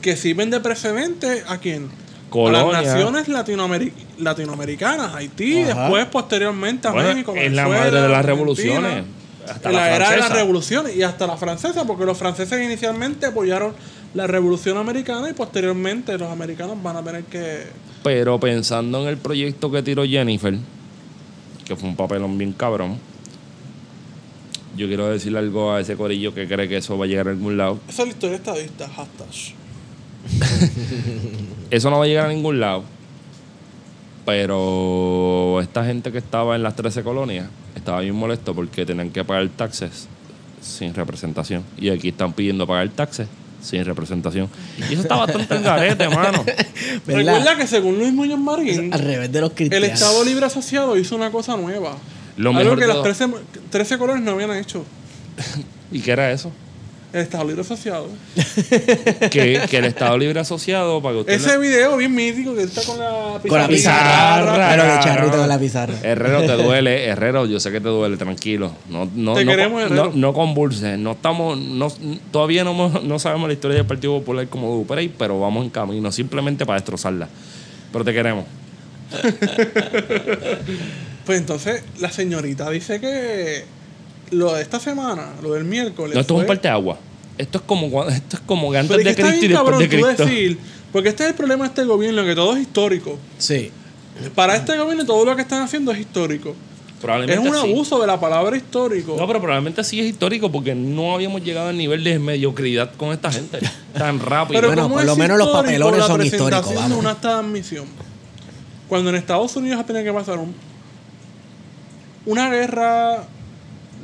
[0.01, 1.89] que sirven de precedente a quién?
[2.27, 2.81] A Colonia.
[2.81, 5.81] las naciones latinoameri- latinoamericanas, Haití, Ajá.
[5.83, 7.33] después posteriormente a Bueno, México.
[7.35, 9.03] es la madre de las revoluciones.
[9.49, 13.27] Hasta la, la era de las revoluciones y hasta la francesa, porque los franceses inicialmente
[13.27, 13.73] apoyaron
[14.13, 17.63] la revolución americana y posteriormente los americanos van a tener que...
[18.03, 20.53] Pero pensando en el proyecto que tiró Jennifer,
[21.63, 22.97] que fue un papelón bien cabrón,
[24.75, 27.31] yo quiero decirle algo a ese corillo que cree que eso va a llegar a
[27.31, 27.79] algún lado.
[27.87, 29.55] Esa es la historia estadista, hashtag.
[31.71, 32.83] Eso no va a llegar a ningún lado.
[34.25, 39.23] Pero esta gente que estaba en las 13 colonias estaba bien molesto porque tenían que
[39.23, 40.07] pagar taxes
[40.61, 41.63] sin representación.
[41.77, 43.27] Y aquí están pidiendo pagar taxes
[43.61, 44.49] sin representación.
[44.89, 46.43] Y eso está bastante en garete, mano.
[47.05, 47.35] ¿Verdad?
[47.35, 49.83] Recuerda que según Luis Muñoz Marín, Al revés de los el.
[49.85, 51.95] Estado Libre Asociado hizo una cosa nueva.
[52.35, 53.27] Lo algo mejor que las todo- 13,
[53.69, 54.83] 13 colonias no habían hecho.
[55.91, 56.51] ¿Y qué era eso?
[57.13, 58.07] El Estado Libre Asociado.
[59.31, 62.83] Que, que el Estado Libre Asociado, para que usted Ese video bien mítico que está
[62.83, 63.67] con la Con la pizarra.
[63.67, 64.55] pizarra.
[64.55, 65.03] Claro cabrón.
[65.03, 65.93] charrito con la pizarra.
[66.03, 67.05] Herrero, te duele.
[67.05, 68.71] Herrero, yo sé que te duele, tranquilo.
[68.89, 70.11] No, no, Te no, queremos, no, Herrero.
[70.15, 70.99] no convulses.
[70.99, 71.87] No estamos, no,
[72.31, 76.11] todavía no, no sabemos la historia del Partido Popular como Duprey, pero vamos en camino,
[76.11, 77.29] simplemente para destrozarla.
[77.93, 78.45] Pero te queremos.
[81.25, 83.65] Pues entonces la señorita dice que
[84.31, 86.15] lo de esta semana, lo del miércoles.
[86.15, 86.97] No, esto es un parte de agua.
[87.37, 89.49] Esto es como, esto es como que antes Pero es que de está Cristo y
[89.49, 90.25] después cabrón de tú Cristo.
[90.25, 90.57] decir,
[90.91, 93.17] porque este es el problema de este gobierno, que todo es histórico.
[93.37, 93.71] Sí.
[94.33, 96.49] Para este gobierno todo lo que están haciendo es histórico.
[96.49, 97.61] Es Probablemente un sí.
[97.61, 99.15] abuso de la palabra histórico.
[99.19, 103.11] No, pero probablemente sí es histórico porque no habíamos llegado al nivel de mediocridad con
[103.13, 103.59] esta gente
[103.93, 104.57] tan rápido.
[104.59, 106.97] Pero Bueno, ¿cómo por es lo menos los papelones la son presentación históricos, de vamos.
[106.97, 107.85] una de admisión.
[108.89, 110.55] Cuando en Estados Unidos ha tenido que pasar un-
[112.25, 113.23] una guerra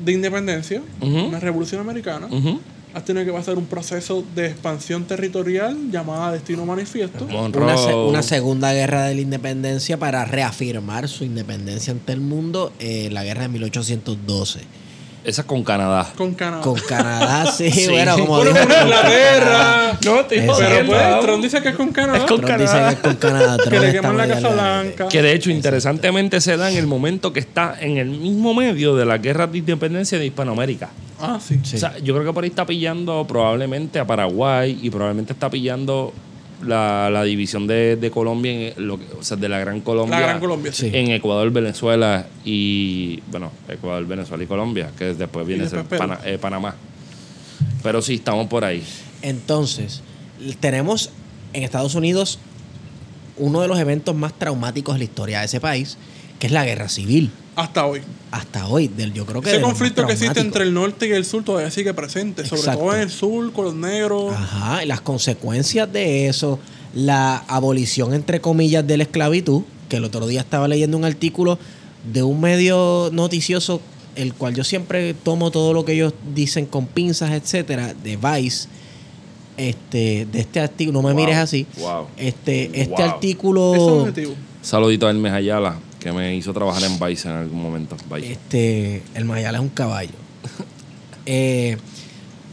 [0.04, 2.60] de independencia, una revolución americana, Ujú.
[2.94, 7.26] has tenido que pasar un proceso de expansión territorial llamada Destino Manifiesto.
[7.28, 7.64] Monroe.
[7.64, 12.72] Una, se- una segunda guerra de la independencia para reafirmar su independencia ante el mundo,
[12.80, 14.60] eh, la guerra de 1812.
[15.24, 16.12] Esa con Canadá.
[16.18, 16.62] Con Canadá.
[16.62, 17.88] Con Canadá, sí, Sí.
[17.90, 19.98] bueno, como Bueno, dijo con Inglaterra.
[20.04, 20.66] No, estoy Exacto.
[20.70, 21.20] Pero pues.
[21.22, 22.18] Trump dice que es con Canadá.
[22.18, 22.90] Es con Trump dice Canadá.
[22.90, 23.58] que es con Canadá.
[23.70, 24.50] que le queman la Casa.
[24.50, 25.08] Blanca.
[25.08, 28.96] Que de hecho, interesantemente, se da en el momento que está en el mismo medio
[28.96, 30.90] de la guerra de independencia de Hispanoamérica.
[31.22, 31.58] Ah, sí.
[31.64, 31.78] Sí.
[31.78, 35.50] O sea, yo creo que por ahí está pillando probablemente a Paraguay y probablemente está
[35.50, 36.12] pillando
[36.66, 40.20] la, la división de, de Colombia, en lo que- o sea, de la Gran Colombia.
[40.20, 40.72] La Gran Colombia.
[40.74, 40.90] Sí.
[40.94, 43.20] En Ecuador, Venezuela y.
[43.32, 45.84] Bueno, Ecuador, Venezuela y Colombia, que después viene a ser.
[45.86, 46.76] Pana- eh, Panamá.
[47.82, 48.84] Pero sí, estamos por ahí.
[49.22, 50.02] Entonces,
[50.60, 51.10] tenemos
[51.54, 52.40] en Estados Unidos
[53.38, 55.98] uno de los eventos más traumáticos de la historia de ese país,
[56.44, 57.32] que es la guerra civil.
[57.56, 58.02] Hasta hoy.
[58.32, 61.24] Hasta hoy, del, yo creo que Ese conflicto que existe entre el norte y el
[61.24, 62.46] sur todavía sigue presente.
[62.46, 62.82] Sobre Exacto.
[62.82, 64.34] todo en el sur, con los negros.
[64.36, 66.60] Ajá, y las consecuencias de eso,
[66.94, 71.58] la abolición, entre comillas, de la esclavitud, que el otro día estaba leyendo un artículo
[72.12, 73.80] de un medio noticioso,
[74.18, 78.68] el cual yo siempre tomo todo lo que ellos dicen con pinzas, etcétera, de Vice,
[79.56, 83.00] este, de este artículo, no me Wow, mires así, wow, este, este wow.
[83.00, 84.34] Es artículo, objetivo.
[84.62, 87.96] Saludito a Hermes Ayala, que me hizo trabajar en Vice en algún momento.
[88.14, 88.34] Vice.
[88.34, 90.12] este, el Mayala es un caballo.
[91.26, 91.78] Eh,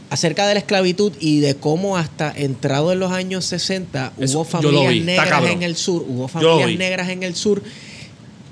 [0.09, 4.45] acerca de la esclavitud y de cómo hasta entrado en los años 60 Eso, hubo
[4.45, 7.61] familias vi, negras en el sur, hubo familias negras en el sur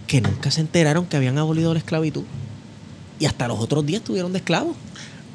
[0.08, 2.24] que nunca se enteraron que habían abolido la esclavitud
[3.18, 4.76] y hasta los otros días estuvieron de esclavos.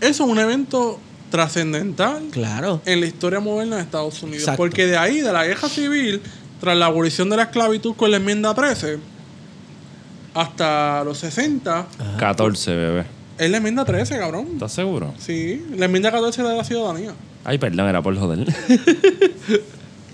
[0.02, 1.00] Eso es un evento
[1.30, 2.82] trascendental Claro.
[2.84, 4.40] en la historia moderna de Estados Unidos.
[4.42, 4.58] Exacto.
[4.58, 6.20] Porque de ahí, de la guerra civil,
[6.60, 8.98] tras la abolición de la esclavitud con la enmienda 13,
[10.34, 11.86] hasta los 60,
[12.18, 13.04] 14, bebé.
[13.38, 14.48] es la enmienda 13, cabrón.
[14.54, 15.14] ¿Estás seguro?
[15.18, 17.12] Sí, la enmienda 14 era de la ciudadanía.
[17.44, 18.46] Ay, perdón, era por joder.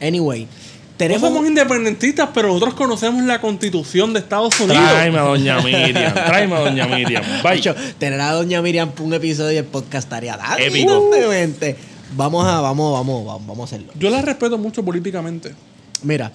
[0.03, 0.49] Anyway, No
[0.97, 1.21] tenemos.
[1.29, 4.83] somos independentistas, pero nosotros conocemos la constitución de Estados Unidos.
[4.91, 6.15] Tráeme a Doña Miriam.
[6.15, 7.23] Tráeme a Doña Miriam.
[7.43, 7.57] Bye.
[7.57, 10.57] Macho, tener a Doña Miriam para un episodio del podcast estaría dando.
[10.59, 11.11] Épico.
[12.17, 13.93] Vamos a, vamos, vamos, vamos, vamos a hacerlo.
[13.99, 15.55] Yo la respeto mucho políticamente.
[16.03, 16.33] Mira,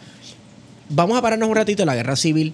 [0.90, 2.54] vamos a pararnos un ratito en la guerra civil.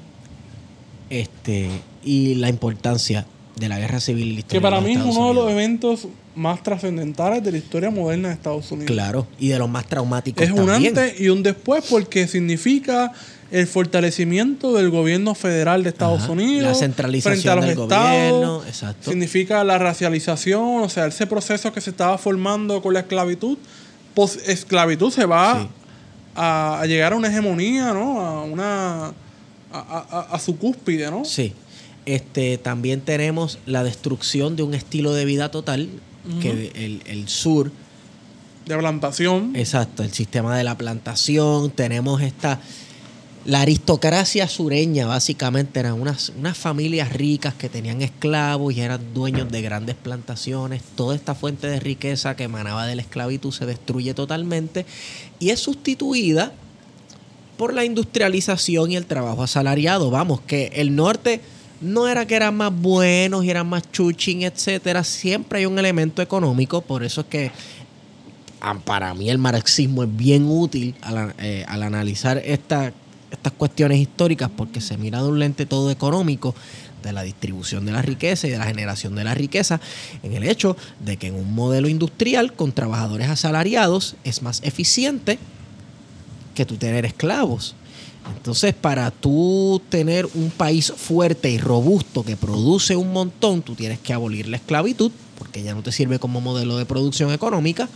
[1.11, 1.69] Este,
[2.03, 3.25] y la importancia
[3.57, 7.43] de la guerra civil la Que para mí es uno de los eventos más trascendentales
[7.43, 8.89] de la historia moderna de Estados Unidos.
[8.91, 10.97] Claro, y de los más traumáticos Es un también.
[10.97, 13.11] antes y un después porque significa
[13.51, 17.71] el fortalecimiento del gobierno federal de Estados Ajá, Unidos la centralización frente a los del
[17.81, 18.09] estados.
[18.09, 19.11] gobierno, exacto.
[19.11, 23.57] Significa la racialización, o sea, ese proceso que se estaba formando con la esclavitud.
[24.45, 25.67] Esclavitud se va Sí.
[26.35, 28.21] a, a llegar a una hegemonía, ¿no?
[28.21, 29.11] A una
[29.73, 31.25] a, a- a- a su cúspide, ¿no?
[31.25, 31.53] Sí.
[32.05, 35.87] Este, también tenemos la destrucción de un estilo de vida total,
[36.41, 37.71] que el, el sur,
[38.67, 39.55] De plantación.
[39.55, 42.59] exacto, el sistema de la plantación, tenemos esta,
[43.45, 49.51] la aristocracia sureña básicamente eran unas, unas familias ricas que tenían esclavos y eran dueños
[49.51, 54.13] de grandes plantaciones, toda esta fuente de riqueza que emanaba de la esclavitud se destruye
[54.13, 54.85] totalmente
[55.39, 56.51] y es sustituida
[57.61, 60.09] por la industrialización y el trabajo asalariado.
[60.09, 61.41] Vamos, que el norte
[61.79, 65.03] no era que eran más buenos y eran más chuchín, etcétera.
[65.03, 67.51] Siempre hay un elemento económico, por eso es que
[68.61, 72.93] ah, para mí el marxismo es bien útil al, eh, al analizar esta-
[73.29, 76.55] estas cuestiones históricas porque se mira de un lente todo económico
[77.03, 79.79] de la distribución de la riqueza y de la generación de la riqueza
[80.23, 85.37] en el hecho de que en un modelo industrial con trabajadores asalariados es más eficiente
[86.53, 87.75] que tú tener esclavos.
[88.35, 93.99] Entonces, para tú tener un país fuerte y robusto que produce un montón, tú tienes
[93.99, 97.89] que abolir la esclavitud, porque ya no te sirve como modelo de producción económica.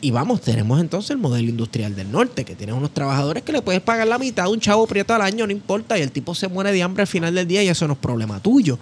[0.00, 3.62] Y vamos, tenemos entonces el modelo industrial del norte, que tienes unos trabajadores que le
[3.62, 6.36] puedes pagar la mitad de un chavo prieto al año, no importa, y el tipo
[6.36, 8.78] se muere de hambre al final del día y eso no es problema tuyo.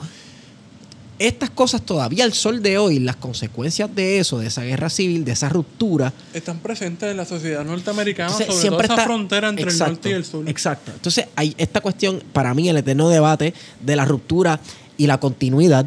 [1.19, 5.25] Estas cosas todavía al sol de hoy, las consecuencias de eso, de esa guerra civil,
[5.25, 9.15] de esa ruptura, Están presentes en la sociedad norteamericana, entonces, sobre siempre todo esa está-
[9.15, 10.49] frontera entre el Exacto, norte y el sur.
[10.49, 10.93] Exacto.
[10.95, 14.61] Entonces, hay esta cuestión, para mí, el eterno debate de la ruptura
[14.99, 15.87] y la continuidad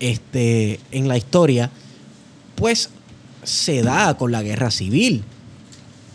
[0.00, 1.70] este, en la historia,
[2.56, 2.90] pues
[3.44, 5.22] se da con la guerra civil.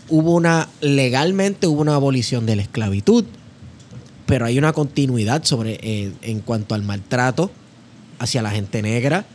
[0.09, 3.23] Hubo una, legalmente hubo una abolición de la esclavitud,
[4.25, 7.49] pero hay una continuidad sobre, eh, en cuanto al maltrato
[8.19, 9.25] hacia la gente negra,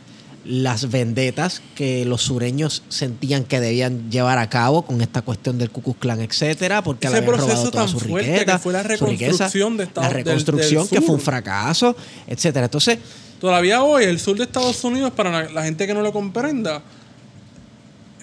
[0.45, 5.71] las vendetas que los sureños sentían que debían llevar a cabo con esta cuestión del
[5.71, 8.73] Ku Klux Klan, etcétera, porque Ese le habían robado toda su fuerte riqueza, que fue
[8.73, 11.95] la su riqueza, reconstrucción de Estados- la reconstrucción del que fue un fracaso,
[12.27, 12.65] etcétera.
[12.65, 12.99] Entonces,
[13.39, 16.81] Todavía hoy, el sur de Estados Unidos, para la, la gente que no lo comprenda,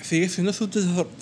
[0.03, 0.53] sigue siendo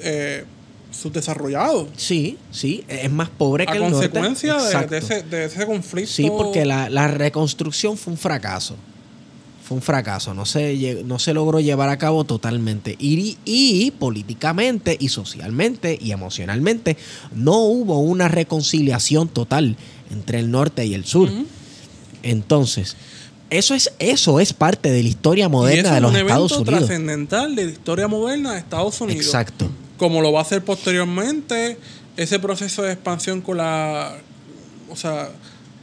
[0.01, 0.45] eh,
[0.91, 1.89] subdesarrollado.
[1.97, 4.09] sí, sí, es más pobre que A el norte.
[4.11, 4.55] consecuencia
[4.87, 6.13] de, ese, de ese conflicto.
[6.13, 8.77] Sí, porque la, la reconstrucción fue un fracaso.
[9.71, 10.35] Fue un fracaso.
[10.35, 12.97] No se, no se logró llevar a cabo totalmente.
[12.99, 16.97] Y, y políticamente y socialmente y emocionalmente
[17.33, 19.77] no hubo una reconciliación total
[20.11, 21.31] entre el norte y el sur.
[22.25, 22.97] Entonces,
[23.49, 26.17] eso es, eso es parte de la historia y eso moderna de es los un
[26.17, 26.87] Estados evento Unidos.
[26.89, 29.25] trascendental de la historia moderna de Estados Unidos.
[29.25, 29.71] Exacto.
[29.99, 31.79] Como lo va a hacer posteriormente,
[32.17, 34.17] ese proceso de expansión con la.
[34.91, 35.31] O sea,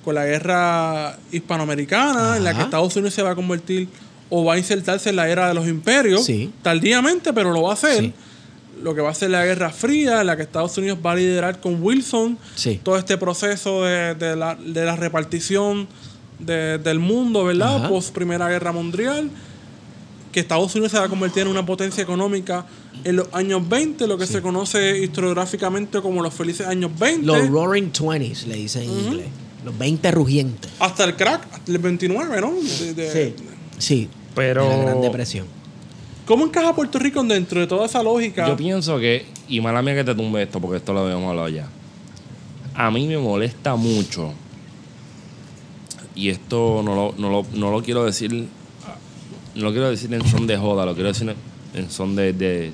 [0.08, 2.62] con la guerra hispanoamericana, en la que.
[2.62, 3.90] Estados Unidos se va a convertir
[4.30, 6.50] o va a insertarse en la era de los imperios, Sí.
[6.62, 8.00] tardíamente, pero lo va a hacer.
[8.00, 8.14] Sí.
[8.82, 11.16] Lo que va a ser la Guerra Fría, en la que Estados Unidos va a
[11.16, 12.80] liderar con Wilson Sí.
[12.82, 15.90] todo este proceso de, de la, de la repartición
[16.40, 17.76] de- del mundo, ¿verdad?
[17.80, 17.90] Ajá.
[17.90, 19.30] Post Primera Guerra Mundial.
[20.32, 22.66] Que Estados Unidos se va a convertir en una potencia económica
[23.04, 27.26] en los años 20, lo que se conoce historiográficamente como los felices años 20.
[27.26, 29.28] Los Roaring Twenties, le dicen en inglés.
[29.68, 30.72] Los 20 rugientes.
[30.80, 32.54] hasta el crack, hasta el 29, ¿no?
[32.54, 33.44] De- de- Sí.
[33.78, 34.10] Sí.
[34.34, 35.46] Pero- de la Gran Depresión.
[36.26, 38.48] ¿Cómo encaja Puerto Rico dentro de toda esa lógica?
[38.48, 41.50] Yo pienso que, y mala mía que te tumbe esto, porque esto lo habíamos hablado
[41.50, 41.68] ya.
[42.76, 44.34] A mí me molesta mucho,
[46.16, 50.26] y esto no lo, no lo, no lo quiero decir, no lo quiero decir en
[50.28, 51.34] son de joda, lo quiero decir
[51.74, 52.74] en, son de, de,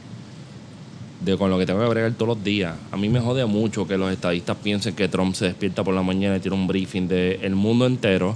[1.23, 2.75] de con lo que tengo que bregar todos los días.
[2.91, 6.01] A mí me jode mucho que los estadistas piensen que Trump se despierta por la
[6.03, 8.35] mañana y tiene un briefing del mundo entero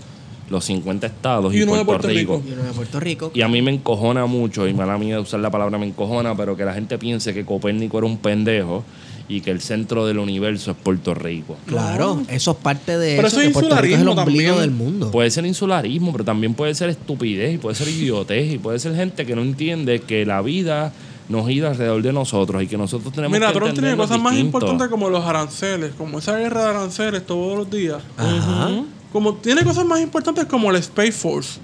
[0.49, 2.37] los 50 estados y, Y uno de Puerto, Rico.
[2.37, 2.49] Rico.
[2.49, 3.31] Y uno de Puerto Rico.
[3.33, 6.35] Y a mí me encojona mucho, y mala mía de usar la palabra me encojona,
[6.35, 8.83] pero que la gente piense que Copérnico era un pendejo
[9.29, 11.57] y que el centro del universo es Puerto Rico.
[11.65, 14.21] Claro, eso es parte de Pero eso, eso es que Puerto Rico es el insularismo
[14.21, 14.77] ombligo también.
[14.77, 15.11] del mundo.
[15.11, 18.95] Puede ser insularismo, pero también puede ser estupidez y puede ser idiotez y puede ser
[18.95, 20.93] gente que no entiende que la vida
[21.29, 24.35] nos gira alrededor de nosotros y que nosotros tenemos Mira, que Trump tiene cosas más
[24.37, 28.01] importantes como los aranceles, como esa guerra de aranceles todos los días.
[28.17, 28.69] Ajá.
[29.11, 31.59] Como tiene cosas más importantes como el Space Force.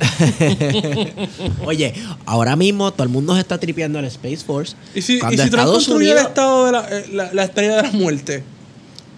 [1.66, 1.94] Oye,
[2.26, 4.76] ahora mismo todo el mundo se está tripeando al Space Force.
[4.94, 7.32] Y si, y Cuando si Trump Estados construye el Unidos- estado de la, eh, la,
[7.32, 8.44] la estrella de la muerte.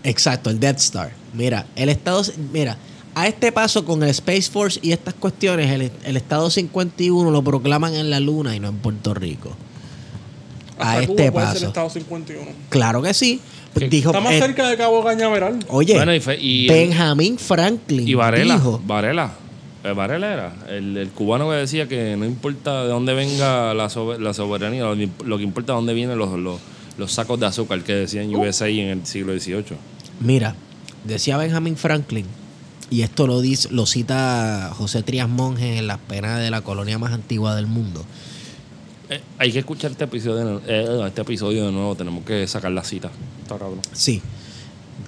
[0.02, 1.12] Exacto, el Death Star.
[1.32, 2.22] Mira, el Estado.
[2.52, 2.76] Mira,
[3.14, 7.42] a este paso con el Space Force y estas cuestiones, el, el Estado 51 lo
[7.42, 9.50] proclaman en la Luna y no en Puerto Rico.
[10.78, 11.66] A este Cuba puede ser el paso.
[11.66, 12.50] estado 51.
[12.68, 13.40] Claro que sí.
[13.90, 15.58] Dijo, Está más eh, cerca de Cabo Cañaveral.
[15.68, 19.32] Oye, Bueno, y, fe- y- Benjamin Franklin y Varela, dijo, Varela,
[19.82, 23.88] eh, Varela era el, el cubano que decía que no importa de dónde venga la,
[23.90, 24.94] sobe- la soberanía, lo,
[25.24, 26.60] lo que importa es dónde vienen los, los,
[26.98, 29.64] los sacos de azúcar que decían USA en el siglo XVIII.
[30.20, 30.54] Mira,
[31.02, 32.26] decía Benjamin Franklin,
[32.90, 36.96] y esto lo dice, lo cita José Trías Monge en las penas de la colonia
[37.00, 38.04] más antigua del mundo.
[39.10, 42.72] Eh, hay que escuchar este episodio, de, eh, este episodio de nuevo, tenemos que sacar
[42.72, 43.10] la cita.
[43.42, 43.80] Está cabrón.
[43.92, 44.22] Sí.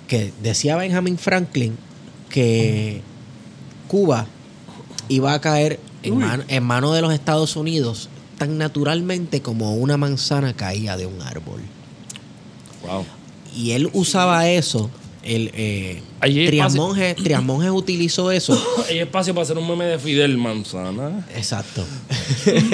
[0.09, 1.77] Que decía Benjamin Franklin
[2.29, 3.01] que
[3.89, 4.27] Cuba
[5.09, 6.25] iba a caer en, Uy.
[6.25, 11.23] man- en manos de los Estados Unidos tan naturalmente como una manzana caía de un
[11.23, 11.61] árbol.
[12.87, 13.07] Wow.
[13.57, 14.91] Y él usaba eso.
[15.23, 16.03] El, eh,
[17.73, 18.63] utilizó eso.
[18.89, 21.27] Hay espacio para hacer un meme de Fidel Manzana.
[21.35, 21.85] Exacto.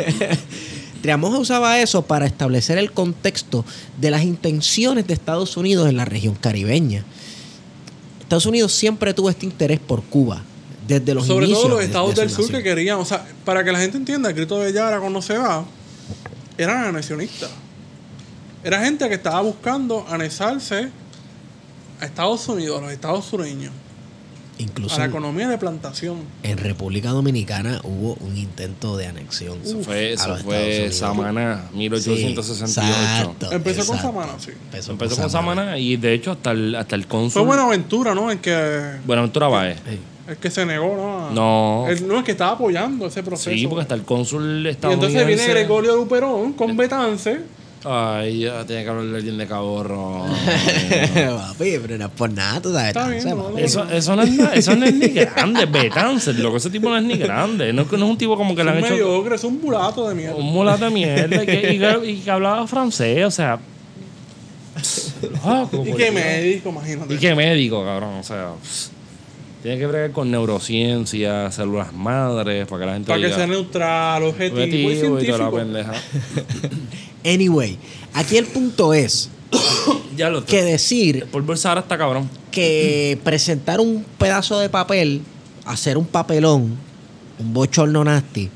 [1.02, 3.64] Triamonge usaba eso para establecer el contexto
[4.00, 7.04] de las intenciones de Estados Unidos en la región caribeña.
[8.20, 10.42] Estados Unidos siempre tuvo este interés por Cuba,
[10.86, 12.98] desde los Sobre inicios todo los estados del sur que querían.
[12.98, 15.64] O sea, para que la gente entienda, el grito de Yara cuando se va,
[16.56, 17.50] eran anexionistas.
[18.62, 20.88] Era gente que estaba buscando anexarse
[22.00, 23.72] a Estados Unidos, a los estados sureños,
[24.58, 26.18] Incluso a la en, economía de plantación.
[26.42, 29.58] en República Dominicana hubo un intento de anexión.
[29.64, 30.90] Eso fue, eso fue.
[30.92, 32.80] Samaná, Sí, 1868.
[32.80, 33.98] exacto, Empezó con.
[33.98, 34.50] Samaná, sí.
[34.50, 37.40] Empezó, Empezó con Samaná y de hecho hasta el, hasta el cónsul.
[37.40, 38.30] Fue Buenaventura, ¿no?
[38.30, 39.78] En que Buenaventura Báez.
[39.88, 39.98] Sí.
[40.28, 41.30] el que se negó, ¿no?
[41.30, 41.88] No.
[41.88, 43.50] El, no, el que estaba apoyando ese proceso.
[43.50, 45.18] Sí, porque hasta el cónsul y estadounidense.
[45.18, 47.40] entonces viene Gregorio Luperón con Betance.
[47.84, 50.24] Ay, ya tiene que hablar de alguien de caborro.
[51.14, 52.88] Papi, pero no es por nada, tú sabes.
[52.88, 53.58] Está bien, no.
[53.58, 56.58] Eso, eso, no es, eso no es ni grande, Betance, loco.
[56.58, 57.72] Ese tipo no es ni grande.
[57.72, 59.34] No, es que no es un tipo como que le Es han un hecho mediocre,
[59.34, 60.36] es un mulato de mierda.
[60.36, 63.58] un mulato de mierda y que, y que- y que hablaba francés, o sea.
[65.44, 66.12] loco, Y Dios.
[66.14, 67.14] médico, imagínate.
[67.14, 68.14] Y qué médico, cabrón.
[68.18, 68.90] O sea, pss,
[69.62, 74.22] tiene que bregar con neurociencia, células madres, para que la gente Para que sea neutral,
[74.24, 75.56] objetivo, y objetivo y toda la científico.
[75.56, 75.92] pendeja.
[77.24, 77.78] Anyway,
[78.14, 79.30] aquí el punto es
[80.16, 82.28] ya lo que decir Por bolsar hasta cabrón.
[82.50, 85.22] que presentar un pedazo de papel,
[85.64, 86.76] hacer un papelón,
[87.38, 88.50] un bochorno nasty,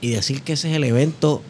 [0.00, 1.42] y decir que ese es el evento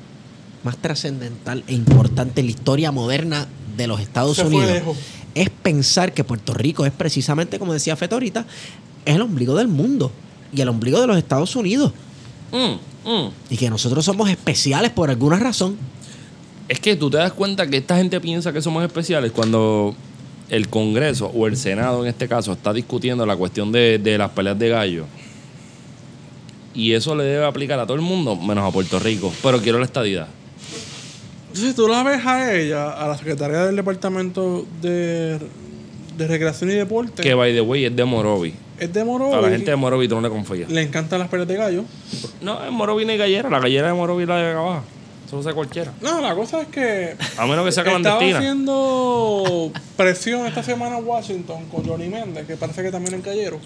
[0.65, 3.47] más trascendental e importante en la historia moderna
[3.77, 4.97] de los Estados Se fue Unidos, lejos.
[5.35, 8.47] Es pensar que Puerto Rico es precisamente, como decía Feto ahorita,
[9.05, 10.13] es el ombligo del mundo
[10.53, 11.93] y el ombligo de los Estados Unidos.
[12.53, 13.31] Mm, mm.
[13.51, 15.77] Y que nosotros somos especiales por alguna razón.
[16.69, 19.95] Es que tú te das cuenta que esta gente piensa que somos especiales cuando
[20.49, 24.31] el Congreso o el Senado en este caso está discutiendo la cuestión de, de las
[24.31, 25.07] peleas de gallo.
[26.75, 29.33] Y eso le debe aplicar a todo el mundo, menos a Puerto Rico.
[29.43, 30.29] Pero quiero la estadidad.
[31.53, 35.39] Entonces tú la ves a ella, a la secretaria del Departamento de,
[36.17, 37.23] de Recreación y Deporte.
[37.23, 38.55] Que, by the way, es de Morovi.
[38.79, 39.35] es de Morovi.
[39.35, 40.71] A la gente de Morovi tú no le confías.
[40.71, 41.85] Le encantan las peleas de gallo.
[42.41, 43.51] No, en Morovi no hay gallera.
[43.51, 44.83] La gallera de Morovi es la de acá abajo.
[45.27, 45.93] Eso lo sabe cualquiera.
[46.01, 48.39] No, la cosa es que A menos que sea estaba clandestina.
[48.39, 53.59] haciendo presión esta semana en Washington con Johnny Méndez, que parece que también es gallero.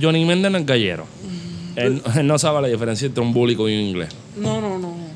[0.00, 1.06] Johnny Méndez no es gallero.
[1.76, 4.08] Él, él no sabe la diferencia entre un búlico y un inglés.
[4.36, 5.07] No, no, no.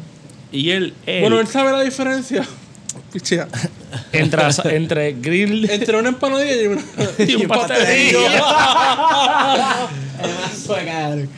[0.52, 2.46] Y él, él Bueno, él sabe la diferencia.
[3.12, 3.48] Pichea.
[4.12, 4.42] entre,
[4.76, 6.82] entre grill Entre una empanadilla y, una,
[7.26, 8.18] y un pastelillo.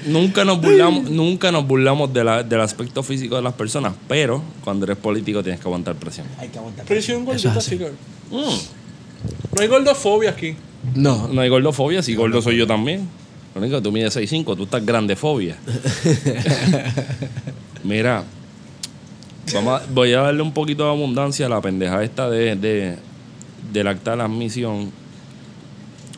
[0.06, 4.42] Nunca nos burlamos, nunca nos burlamos de la- del aspecto físico de las personas, pero
[4.62, 6.26] cuando eres político tienes que aguantar presión.
[6.38, 6.84] Hay que aguantar.
[6.86, 7.86] Presión gordita, así que.
[8.30, 8.58] Mm.
[9.56, 10.54] No hay gordofobia aquí.
[10.94, 13.08] No, No hay gordofobia, si gordo soy yo también.
[13.54, 15.56] Lo único que tú mides 6'5, tú estás grandefobia.
[17.84, 18.24] Mira,
[19.52, 22.96] vamos a- voy a darle un poquito de abundancia a la pendeja esta de, de,
[23.72, 24.90] del acta de la admisión.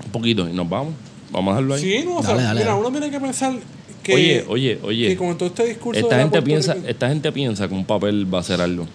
[0.05, 0.95] Un poquito, y nos vamos.
[1.33, 1.81] Vamos a dejarlo ahí.
[1.83, 2.81] Sí, no, o sea, Dale, mira, dale.
[2.81, 3.55] uno tiene que pensar
[4.03, 5.09] que, oye, oye, oye.
[5.09, 8.33] que con todo este discurso Esta gente, piensa, Rico- esta gente piensa que un papel
[8.33, 8.87] va a ser algo.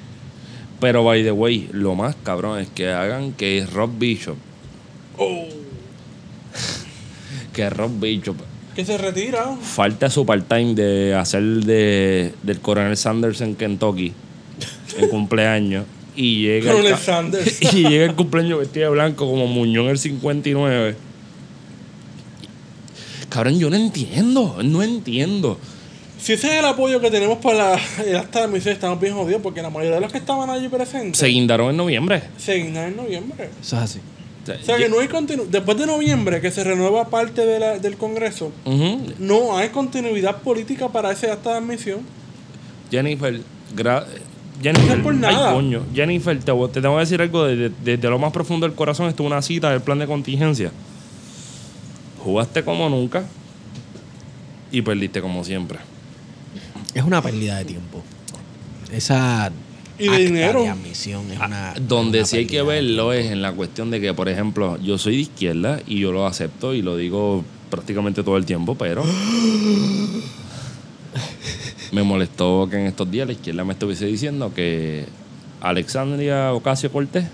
[0.80, 4.38] Pero, by the way, lo más cabrón es que hagan que Rob Bishop,
[5.18, 5.46] Oh,
[7.54, 8.38] que Rob Bishop
[8.76, 9.55] que se retira.
[9.61, 14.13] falte a su part-time de hacer de, del coronel Sanders en Kentucky
[14.97, 17.61] en cumpleaños y llega, el Coronel Sanders.
[17.74, 20.95] y llega el cumpleaños vestido de blanco como Muñoz el 59.
[23.30, 25.57] Cabrón, yo no entiendo, no entiendo.
[26.22, 29.13] Si ese es el apoyo que tenemos para la- el acta de admisión, estamos bien
[29.15, 32.24] jodidos porque la mayoría de los que estaban allí presentes Se guindaron en noviembre.
[32.38, 33.49] se guindan en noviembre.
[33.61, 33.99] Eso es así.
[34.44, 37.46] O sea, O sea que no hay continu Después de noviembre, que se renueva parte
[37.46, 38.52] de la- del Congreso,
[39.20, 42.00] no hay continuidad política para ese acta de admisión.
[42.89, 43.39] Jennifer,
[43.76, 44.06] gra-
[44.62, 45.84] Jennifer, No ay, coño.
[45.94, 49.08] Jennifer, te, te tengo que decir algo desde, desde lo más profundo del corazón.
[49.08, 50.72] Estuvo una cita del plan de contingencia.
[52.24, 53.24] Jugaste como nunca
[54.72, 55.80] y perdiste como siempre.
[56.94, 58.04] Es una pérdida de tiempo.
[58.92, 59.52] Esa.
[60.02, 60.64] Y de acta dinero.
[60.64, 61.72] de admisión es una.
[61.72, 64.78] Ah, Donde una sí hay que verlo es en la cuestión de que, por ejemplo,
[64.82, 68.76] yo soy de izquierda y yo lo acepto y lo digo prácticamente todo el tiempo,
[68.76, 69.04] pero
[71.91, 75.06] me molestó que en estos días la izquierda me estuviese diciendo que
[75.62, 77.26] Alexandria Ocasio Cortés,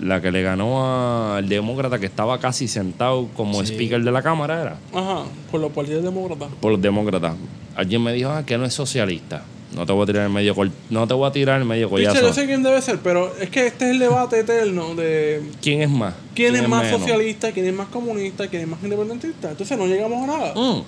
[0.00, 3.72] la que le ganó al demócrata que estaba casi sentado como Sí.
[3.74, 6.48] speaker de la Cámara, era Ajá, por los partidos demócratas.
[6.60, 7.34] por los demócratas.
[7.76, 9.44] Alguien me dijo ah, que no es socialista.
[9.74, 11.90] No te voy a tirar el medio col- no te voy a tirar el medio
[11.90, 12.20] collazo.
[12.20, 15.82] yo sé quién debe ser, pero es que este es el debate eterno de ¿Quién
[15.82, 16.14] es más?
[16.34, 17.00] quién, es más menos?
[17.00, 19.50] socialista, quién es más comunista, quién es más independentista.
[19.50, 20.54] Entonces no llegamos a nada.
[20.54, 20.82] Mm.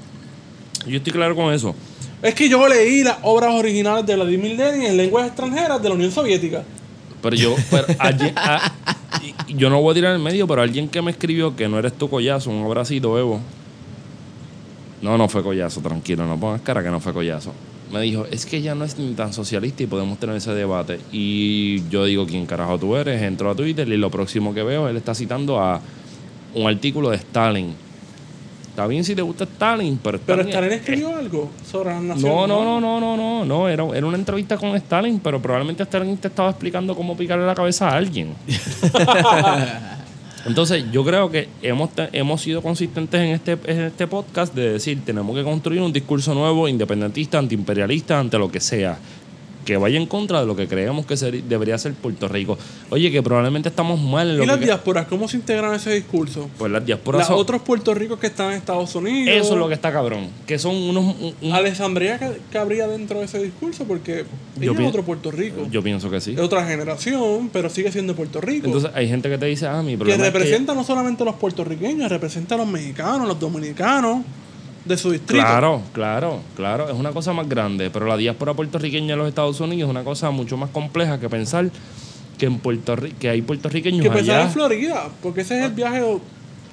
[0.89, 1.75] Yo estoy claro con eso.
[2.23, 5.95] Es que yo leí las obras originales de Vladimir Lenin en lenguas extranjeras de la
[5.97, 6.63] Unión Soviética.
[7.23, 8.73] Pero yo, pero alguien- a-
[9.23, 11.69] y- y yo no voy a tirar el medio, pero alguien que me escribió que
[11.69, 13.41] no eres tu collazo, un abracito, Evo.
[15.03, 17.53] No, no fue collazo, tranquilo, no pongas cara que no fue collazo.
[17.93, 20.99] Me dijo, es que ya no es ni tan socialista y podemos tener ese debate.
[21.13, 23.23] Y yo digo, ¿quién carajo tú eres?
[23.23, 25.81] Entro a Twitter y lo próximo que veo, él está citando a
[26.55, 27.75] un artículo de Stalin.
[28.71, 32.23] Está bien si te gusta Stalin, pero Pero Stalin- Stalin escribió algo sobre las naciones.
[32.31, 33.69] no, no, no, no, no, no, no.
[33.69, 37.55] Era, era una entrevista con Stalin, pero probablemente Stalin te estaba explicando cómo picarle la
[37.55, 38.35] cabeza a alguien.
[40.47, 45.05] Entonces, yo creo que hemos, hemos sido consistentes en este, en este podcast de decir,
[45.05, 48.97] tenemos que construir un discurso nuevo, independentista, antiimperialista, ante lo que sea,
[49.67, 52.57] que vaya en contra de lo que creemos que debería ser Puerto Rico.
[52.89, 54.65] Oye, que probablemente estamos mal en lo ¿Y las que...
[54.67, 56.49] diásporas cómo se integran en ese discurso?
[56.57, 59.29] Pues las diásporas Los son- otros Puerto Ricos que están en Estados Unidos.
[59.45, 60.29] Eso es lo que está cabrón.
[60.47, 61.17] Que son unos...
[61.21, 64.25] un- un- Alessandria ca- cabría dentro de ese discurso porque
[64.59, 65.67] Yo ella es otro Puerto Rico.
[65.71, 66.33] yo pienso que sí.
[66.35, 68.67] Es otra generación, pero sigue siendo Puerto Rico.
[68.67, 71.25] Entonces hay gente que te dice, ah, mi que problema es que- representa no solamente
[71.25, 74.19] a los puertorriqueños, representa a los mexicanos, los dominicanos
[74.87, 75.43] de su distrito.
[75.45, 76.89] Claro, claro, claro.
[76.89, 77.91] Es una cosa más grande.
[77.91, 81.29] Pero la diáspora puertorriqueña en los Estados Unidos es una cosa mucho más compleja que
[81.29, 81.71] pensar
[82.39, 84.43] que en Puerto que hay puertorriqueños Que allá.
[84.43, 86.03] en Florida, porque ese es el viaje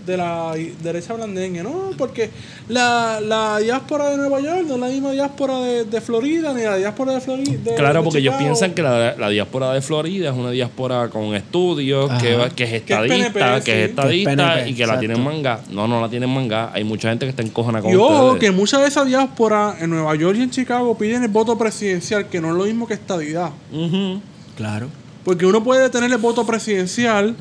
[0.05, 1.63] de la derecha blandeña.
[1.63, 2.29] No, porque
[2.67, 6.63] la, la diáspora de Nueva York no es la misma diáspora de, de Florida, ni
[6.63, 7.75] la diáspora de Florida.
[7.75, 12.09] Claro, porque ellos piensan que la, la diáspora de Florida es una diáspora con estudios,
[12.21, 13.77] que, que es Que es PNP, estadista, que sí.
[13.79, 15.59] es estadista PNP, y que la tienen manga.
[15.71, 16.71] No, no la tienen manga.
[16.73, 18.39] Hay mucha gente que está encojona con Y ojo, ustedes.
[18.41, 22.27] que mucha de esa diáspora en Nueva York y en Chicago piden el voto presidencial,
[22.27, 23.51] que no es lo mismo que estadidad.
[23.71, 24.21] Ujú.
[24.57, 24.87] Claro.
[25.23, 27.35] Porque uno puede tener el voto presidencial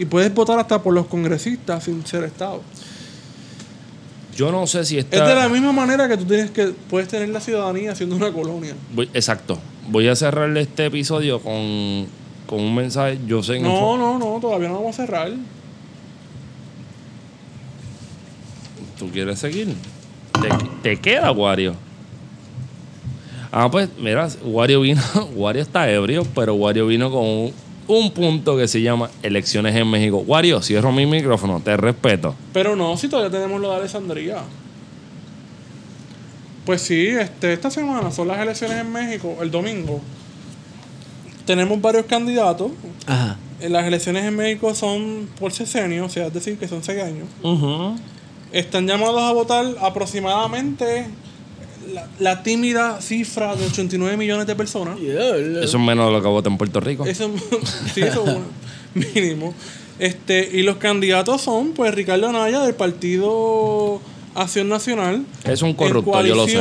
[0.00, 2.62] y puedes votar hasta por los congresistas sin ser Estado.
[4.34, 5.16] Yo no sé si está...
[5.16, 8.32] Es de la misma manera que tú tienes que puedes tener la ciudadanía siendo una
[8.32, 8.74] colonia.
[8.94, 9.58] Voy- exacto.
[9.90, 12.06] Voy a cerrarle este episodio con,
[12.46, 13.18] con un mensaje.
[13.26, 15.30] Yo sé No, no, no, todavía no vamos a cerrar.
[18.98, 19.74] ¿Tú quieres seguir?
[20.40, 20.48] ¿Te,
[20.82, 21.74] te queda, Wario?
[23.52, 25.02] Ah, pues, mira, Wario vino,
[25.34, 27.52] Wario está ebrio, pero Wario vino con un,
[27.98, 30.18] un punto que se llama elecciones en México.
[30.26, 32.34] Wario, cierro mi micrófono, te respeto.
[32.52, 34.38] Pero no, si todavía tenemos lo de Alessandría.
[36.64, 40.00] Pues sí, este, esta semana son las elecciones en México, el domingo.
[41.46, 42.70] Tenemos varios candidatos.
[43.06, 43.36] Ajá.
[43.60, 47.02] En Las elecciones en México son por sesenio, o sea, es decir, que son seis
[47.02, 47.26] años.
[48.52, 51.06] Están llamados a votar aproximadamente
[51.92, 54.98] la, la tímida cifra de 89 millones de personas.
[55.00, 57.06] Eso es menos de lo que vota en Puerto Rico.
[57.06, 57.30] Eso,
[57.94, 58.44] sí, eso es un
[59.14, 59.54] mínimo.
[59.98, 64.00] Este, y los candidatos son, pues, Ricardo Anaya del Partido
[64.34, 65.24] Acción Nacional.
[65.44, 66.58] Es un corrupto, yo lo sé.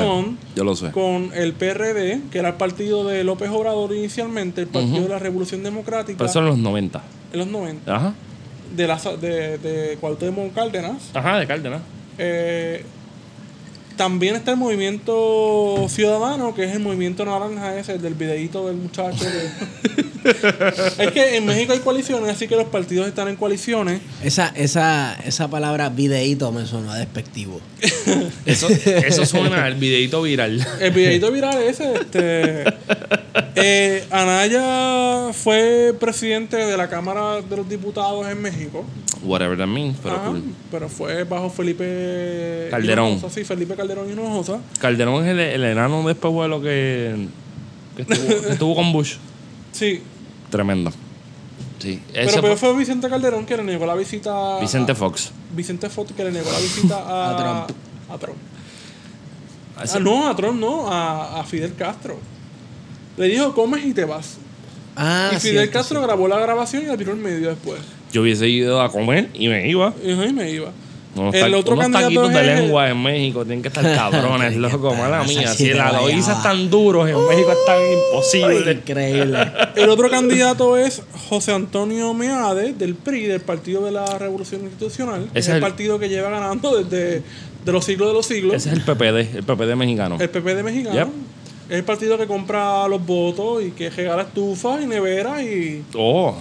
[0.55, 0.91] Yo lo sé.
[0.91, 5.19] Con el PRD, que era el partido de López Obrador inicialmente, el Partido de la
[5.19, 7.01] Revolución Democrática, Pero eso en los 90.
[7.31, 8.13] en los 90, Ajá.
[8.75, 11.11] de, la, de, de Cuauhtémoc Cárdenas.
[11.13, 11.81] Ajá, de Cárdenas.
[12.17, 12.83] Eh,
[13.99, 18.77] también está el movimiento ciudadano, que es el movimiento naranja ese, el del videíto del
[18.77, 19.25] muchacho.
[19.25, 20.05] que-
[21.03, 23.99] es que en México hay coaliciones, así que los partidos están en coaliciones.
[24.23, 27.59] Esa, esa, esa palabra videíto me sonó despectivo.
[28.45, 30.65] Eso, eso suena al videito viral.
[30.79, 32.63] El videito viral ese, este...
[33.55, 38.85] eh, Anaya fue presidente de la Cámara de los Diputados en México.
[39.23, 40.43] Whatever that means, pero Ajá, cool.
[40.71, 43.11] pero fue bajo Felipe Calderón.
[43.11, 44.59] Hinojosa, sí, Felipe Calderón Hinojosa.
[44.79, 47.27] Calderón es el, el enano de espejuelo que,
[47.95, 49.15] que, estuvo, que estuvo con Bush.
[49.71, 50.01] Sí,
[50.49, 50.91] Tremendo.
[51.79, 52.01] Sí.
[52.11, 55.31] pero, Ese pero fue fue Vicente Calderón que le negó la visita a- Vicente Fox.
[55.55, 57.37] Vicente Fox que le negó la visita a, A
[57.67, 57.79] Trump.
[58.11, 58.37] A Trump.
[59.83, 62.17] Ese- Ah, no, a Trump no, a, a Fidel Castro.
[63.17, 64.37] Le dijo, comes y te vas.
[64.95, 67.79] Ah, y Fidel cierto, Castro grabó la grabación y la tiró en medio después.
[68.11, 69.93] Yo hubiese ido a comer y me iba.
[70.03, 70.71] Y ahí me iba.
[71.15, 74.55] Unos, El otro unos candidato taquitos de es- lengua en México tienen que estar cabrones,
[74.55, 75.49] loco, mala mía.
[75.49, 76.33] de Si la loiza guayaba.
[76.37, 78.71] están duros, en México es tan imposible.
[78.73, 79.37] increíble.
[79.75, 85.23] El otro candidato es José Antonio Meade, del PRI, del Partido de la Revolución Institucional.
[85.33, 87.23] es es el el- partido que lleva ganando desde
[87.65, 88.53] de los siglos de los siglos.
[88.55, 90.17] Ese es el PPD, el PPD mexicano.
[90.19, 90.95] El PPD mexicano.
[90.95, 91.07] Yep.
[91.69, 96.35] Es el partido que compra los votos y que regala estufas y neveras y Oh,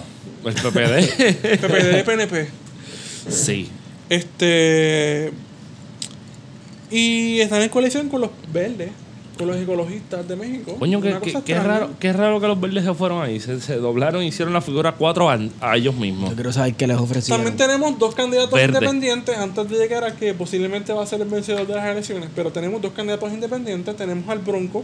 [0.45, 1.57] el PPD.
[1.59, 2.47] PPD PNP.
[3.27, 3.69] sí.
[4.09, 5.31] Este.
[6.91, 8.89] Y están en coalición con los verdes,
[9.37, 10.75] con los ecologistas de México.
[10.79, 13.39] Coño, qué, Una qué- raro, qué raro que los verdes se fueron ahí.
[13.39, 16.31] Se, se doblaron y hicieron la figura cuatro a, a ellos mismos.
[16.31, 17.43] Yo quiero saber qué les ofrecieron.
[17.45, 18.77] También tenemos dos candidatos Verde.
[18.79, 22.29] independientes antes de llegar a que posiblemente va a ser el vencedor de las elecciones.
[22.35, 23.95] Pero tenemos dos candidatos independientes.
[23.95, 24.83] Tenemos al Bronco.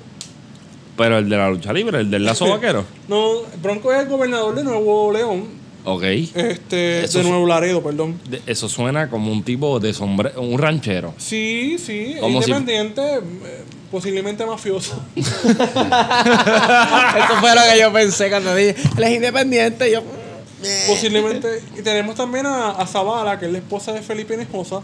[0.95, 2.86] Pero el de la lucha libre, el del lazo vaquero.
[3.09, 5.64] No, el Bronco es el gobernador de Nuevo León.
[5.86, 6.03] Ok.
[6.03, 8.19] Este, Eso de Nuevo Laredo, perdón.
[8.29, 11.13] De- eso suena como un tipo de sombrero, un ranchero.
[11.17, 15.01] Sí, sí, Como independiente, eh, posiblemente mafioso.
[15.15, 15.25] Eso
[17.39, 19.91] fue lo que yo pensé cuando dije, él es independiente.
[19.91, 19.99] Yo,
[20.63, 20.83] eh.
[20.88, 21.61] Posiblemente.
[21.77, 24.81] Y tenemos también a, a Zavala, que es la esposa de Felipe Hinojosa.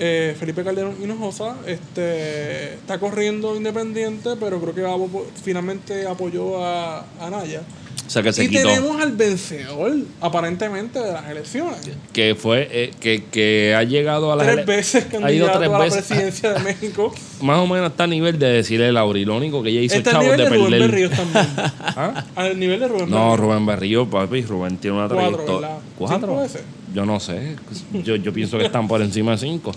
[0.00, 1.56] Eh, Felipe Calderón Hinojosa.
[1.66, 4.96] Este, está corriendo independiente, pero creo que va
[5.42, 7.62] finalmente apoyó a, a Naya.
[8.08, 8.62] O sea, que se y quitó.
[8.68, 9.92] tenemos al vencedor,
[10.22, 11.90] aparentemente, de las elecciones.
[12.14, 15.68] Que fue, eh, que, que ha llegado a la Tres veces ha ido candidato tres
[15.68, 17.14] a la presidencia de México.
[17.42, 19.26] Más o menos está a nivel de decirle Lauri.
[19.26, 20.80] Lo único que ella hizo Está chavos nivel de de Rubén.
[20.80, 21.46] Berríos también.
[21.80, 22.24] ¿Ah?
[22.34, 23.40] Al nivel de Rubén No, Berríos.
[23.40, 24.42] Rubén Berrío, papi.
[24.42, 25.68] Rubén tiene una trayectoria.
[25.98, 26.18] ¿Cuatro?
[26.28, 26.62] ¿Cinco veces?
[26.94, 27.56] Yo no sé.
[27.92, 29.72] Yo, yo pienso que están por encima de cinco.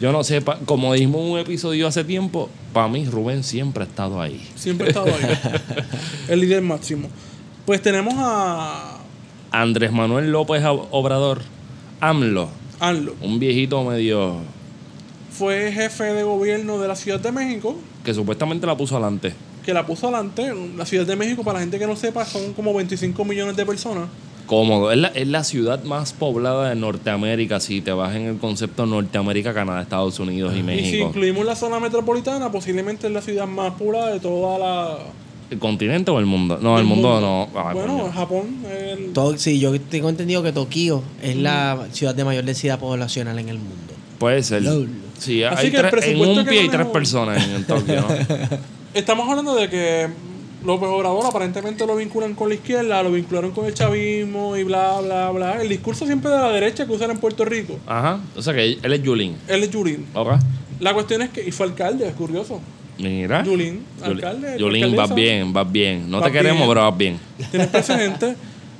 [0.00, 3.82] Yo no sé, pa- como dijimos en un episodio hace tiempo, para mí Rubén siempre
[3.82, 4.48] ha estado ahí.
[4.54, 5.38] Siempre ha estado ahí.
[6.28, 7.08] el líder máximo.
[7.66, 8.98] Pues tenemos a
[9.50, 11.40] Andrés Manuel López Obrador,
[12.00, 12.48] AMLO,
[12.80, 13.14] ANLO.
[13.22, 14.36] un viejito medio
[15.30, 19.32] Fue jefe de gobierno de la Ciudad de México, que supuestamente la puso adelante.
[19.64, 20.52] que la puso adelante.
[20.76, 23.64] La Ciudad de México, para la gente que no sepa, son como 25 millones de
[23.64, 24.08] personas.
[24.46, 24.92] Cómodo.
[24.92, 28.84] Es la, es la ciudad más poblada de Norteamérica, si te vas en el concepto
[28.84, 31.06] Norteamérica, Canadá, Estados Unidos y Y si México.
[31.06, 34.98] incluimos la zona metropolitana, posiblemente es la ciudad más poblada de toda la.
[35.50, 36.58] ¿El continente o el mundo?
[36.60, 37.48] No, el mundo, no.
[37.60, 38.12] Ay, bueno, coño.
[38.12, 38.56] Japón.
[38.70, 43.38] el- To- sí, yo tengo entendido que Tokio es la ciudad de mayor densidad poblacional
[43.38, 43.92] en el mundo.
[44.18, 44.62] Puede ser.
[44.62, 44.88] Lol.
[45.18, 48.00] Sí, Así hay que el tres- en un que pie hay tres personas en Tokio,
[48.00, 48.08] ¿no?
[48.94, 50.08] Estamos hablando de que
[50.64, 55.00] López Obrador aparentemente lo vinculan con la izquierda, lo vincularon con el chavismo y bla,
[55.00, 55.60] bla, bla.
[55.62, 57.78] El discurso siempre de la derecha que usan en Puerto Rico.
[57.86, 58.20] Ajá.
[58.36, 59.36] O sea que él es Yulín.
[59.46, 60.06] Él es Yurín.
[60.14, 60.32] Ok.
[60.80, 62.60] La cuestión es que, y fue alcalde, es curioso.
[62.98, 63.42] Mira.
[63.42, 66.10] Yulín, alcalde, Yulín, vas bien, vas bien.
[66.10, 66.68] No Vas te queremos, bien.
[66.68, 67.18] pero vas bien.
[67.50, 68.36] Tienes precedente.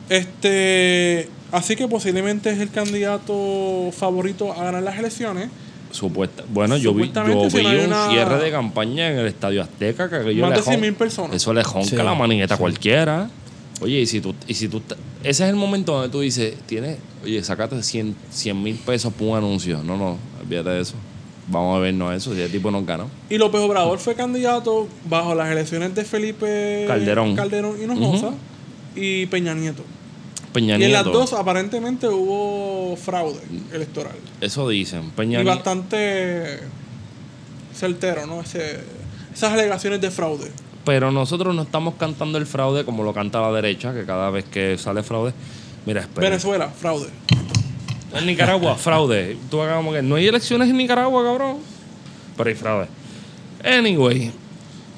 [0.09, 5.49] este, así que posiblemente es el candidato favorito a ganar las elecciones.
[5.91, 6.43] Supuesta.
[6.49, 9.27] Bueno, yo vi, Supuestamente, yo si vi no un una- cierre de campaña en el
[9.27, 11.37] Estadio Azteca que aquello Más de jon- 100.000 personas.
[11.37, 13.31] Eso le jonca Sí, la manigueta a cualquiera.
[13.81, 14.81] Oye, y si tú, y si tú,
[15.23, 18.15] ese es el momento donde tú dices, tienes, oye, sácate 100
[18.63, 19.83] mil pesos por un anuncio.
[19.85, 20.95] No, no, olvídate de eso.
[21.49, 23.09] Vamos a vernos eso, si el tipo nos ganó.
[23.29, 27.37] Y López Obrador fue candidato bajo las elecciones de Felipe Calderón.
[27.37, 28.31] Calderón Hinojosa
[28.97, 29.83] y Peña Nieto.
[30.53, 33.41] Peña y en las dos aparentemente hubo fraude
[33.73, 34.15] electoral.
[34.41, 35.11] eso dicen.
[35.11, 35.57] Peña y Nieto.
[35.57, 36.61] bastante
[37.75, 38.41] certero, ¿no?
[38.41, 38.81] Ese,
[39.35, 40.51] esas alegaciones de fraude.
[40.85, 44.45] Pero nosotros no estamos cantando el fraude como lo canta la derecha, que cada vez
[44.45, 45.33] que sale fraude.
[45.87, 46.29] Mira, espera.
[46.29, 47.09] Venezuela, fraude.
[48.15, 49.37] En Nicaragua, fraude.
[49.51, 51.57] Tú como que no hay elecciones en Nicaragua, cabrón.
[52.37, 52.87] Pero hay fraude.
[53.65, 54.31] Anyway,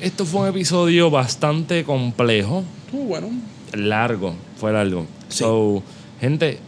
[0.01, 2.64] esto fue un episodio bastante complejo.
[2.84, 3.28] Estuvo bueno.
[3.72, 5.06] Largo, fue largo.
[5.28, 5.82] So,
[6.20, 6.59] gente,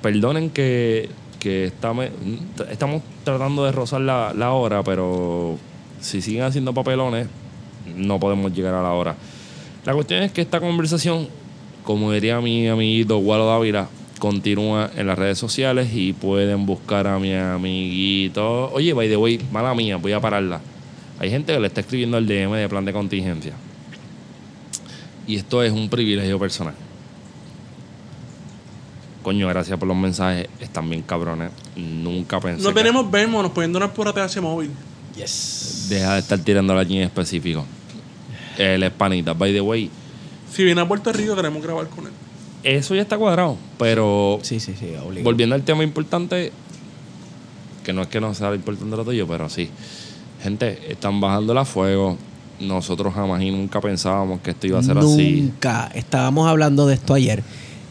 [0.00, 1.08] perdonen que,
[1.38, 2.06] que estamos,
[2.70, 5.58] estamos tratando de rozar la, la hora, pero
[6.00, 7.26] si siguen haciendo papelones,
[7.96, 9.16] no podemos llegar a la hora.
[9.84, 11.28] La cuestión es que esta conversación,
[11.84, 17.18] como diría mi amiguito Gualo Dávila, continúa en las redes sociales y pueden buscar a
[17.18, 18.70] mi amiguito.
[18.72, 20.60] Oye, by the way, mala mía, voy a pararla.
[21.18, 23.52] Hay gente que le está escribiendo al DM de plan de contingencia.
[25.26, 26.74] Y esto es un privilegio personal.
[29.22, 30.48] Coño, gracias por los mensajes.
[30.60, 31.50] Están bien cabrones.
[31.76, 32.62] Nunca pensé.
[32.62, 34.70] No que- tenemos Venmo, nos pueden donar por ATH móvil.
[35.16, 35.86] Yes.
[35.90, 37.66] Deja de estar tirando la en específico.
[38.56, 39.34] Él es panita.
[39.34, 39.90] By the way,
[40.50, 42.12] Si viene a Puerto Rico, queremos grabar con él.
[42.62, 43.56] Eso ya está cuadrado.
[43.78, 45.24] Pero Sí, sí, sí, obligado.
[45.24, 46.52] volviendo al tema importante,
[47.84, 49.68] que no es que no sea importante lo tuyo, pero sí.
[50.42, 52.16] Gente, están bajando la fuego.
[52.60, 55.40] Nosotros jamás y nunca pensábamos que esto iba a ser así.
[55.42, 55.90] Nunca.
[55.94, 57.42] Estábamos hablando de esto ayer.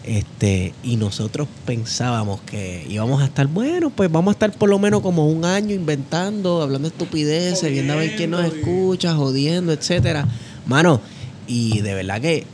[0.03, 4.79] Este, y nosotros pensábamos que íbamos a estar, bueno, pues vamos a estar por lo
[4.79, 10.25] menos como un año inventando, hablando estupideces, viendo a ver quién nos escucha, jodiendo, etcétera.
[10.65, 11.01] Mano,
[11.45, 12.45] y de verdad que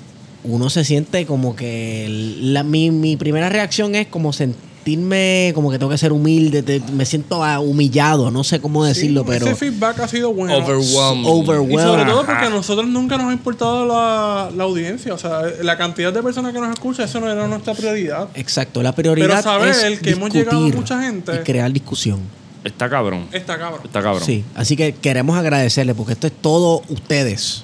[0.43, 5.79] uno se siente como que la- mi, mi primera reacción es como sentirme como que
[5.79, 9.45] tengo que ser humilde, te- me siento ah, humillado, no sé cómo decirlo, Sí, pero
[9.45, 10.55] Ese feedback ha sido bueno.
[10.57, 11.71] Overwhelming.
[11.79, 15.13] Y sobre todo porque a nosotros nunca nos ha importado la, la audiencia.
[15.13, 18.27] O sea, la cantidad de personas que nos escuchan, eso no era nuestra prioridad.
[18.35, 21.33] Exacto, la prioridad Pero saber es que hemos llegado a discutir mucha gente.
[21.35, 22.19] y crear discusión.
[22.65, 23.25] Está cabrón.
[23.31, 23.81] Está cabrón.
[23.85, 24.23] Está cabrón.
[24.25, 27.63] Sí, así que queremos agradecerle porque esto es todo ustedes.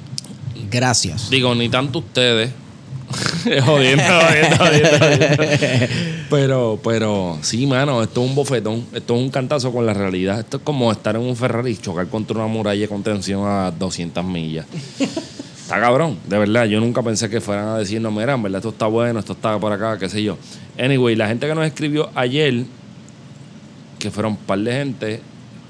[0.71, 1.29] Gracias.
[1.29, 2.51] Digo, ni tanto ustedes.
[3.65, 5.43] jodiendo, jodiendo, jodiendo, jodiendo.
[6.29, 8.85] Pero, pero, sí, mano, esto es un bofetón.
[8.93, 10.39] Esto es un cantazo con la realidad.
[10.39, 13.71] Esto es como estar en un Ferrari y chocar contra una muralla con tensión a
[13.71, 14.67] 200 millas.
[14.99, 16.65] Está cabrón, de verdad.
[16.65, 19.57] Yo nunca pensé que fueran a decirnos, mira, en verdad esto está bueno, esto está
[19.59, 20.37] por acá, qué sé yo.
[20.77, 22.65] Anyway, la gente que nos escribió ayer,
[23.97, 25.21] que fueron un par de gente,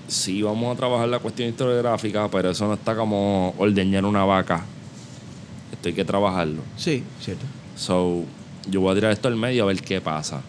[0.07, 4.65] sí vamos a trabajar la cuestión historiográfica, pero eso no está como ordeñar una vaca.
[5.79, 6.61] Esto hay que trabajarlo.
[6.75, 7.45] Sí, cierto.
[7.77, 8.25] So,
[8.69, 10.41] yo voy a tirar esto al medio a ver qué pasa.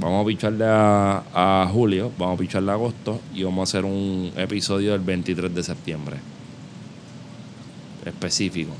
[0.00, 3.84] Vamos a picharle a, a julio, vamos a picharle a agosto y vamos a hacer
[3.84, 6.16] un episodio del 23 de septiembre.
[8.06, 8.72] Específico.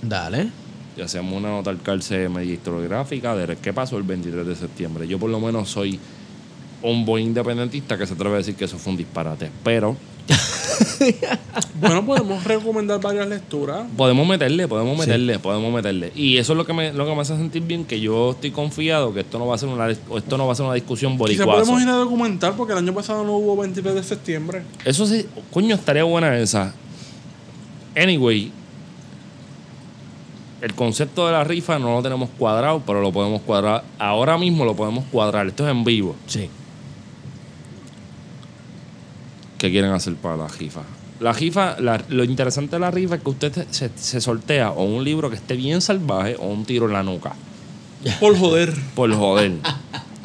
[0.00, 0.52] Dale.
[0.96, 5.08] Y hacemos una nota al calce media historiográfica de qué pasó el 23 de septiembre.
[5.08, 5.98] Yo por lo menos soy
[6.82, 9.50] un buen independentista que se atreve a decir que eso fue un disparate.
[9.64, 9.96] Pero
[11.80, 13.84] Bueno, podemos recomendar varias lecturas.
[13.96, 15.00] podemos meterle, podemos Sí.
[15.00, 16.12] meterle, podemos meterle.
[16.14, 18.50] Y eso es lo que me, lo que me hace sentir bien, que yo estoy
[18.50, 21.12] confiado que esto no va a ser una, esto no va a ser una discusión
[21.12, 21.50] Quizá boricuazo.
[21.50, 24.62] podemos ir a documentar porque el año pasado no hubo 23 de septiembre.
[24.84, 26.74] Eso sí, coño, estaría buena esa.
[27.96, 28.52] Anyway,
[30.60, 33.84] el concepto de la rifa no lo tenemos cuadrado, pero lo podemos cuadrar.
[33.98, 35.46] Ahora mismo lo podemos cuadrar.
[35.46, 36.16] Esto es en vivo.
[36.26, 36.50] Sí.
[39.58, 40.82] ¿Qué quieren hacer para la rifa?
[41.20, 44.84] La rifa, la- lo interesante de la rifa es que usted se- se, sortea o
[44.84, 47.34] un libro que esté bien salvaje o un tiro en la nuca.
[48.20, 48.72] Por joder.
[48.94, 49.52] Por joder.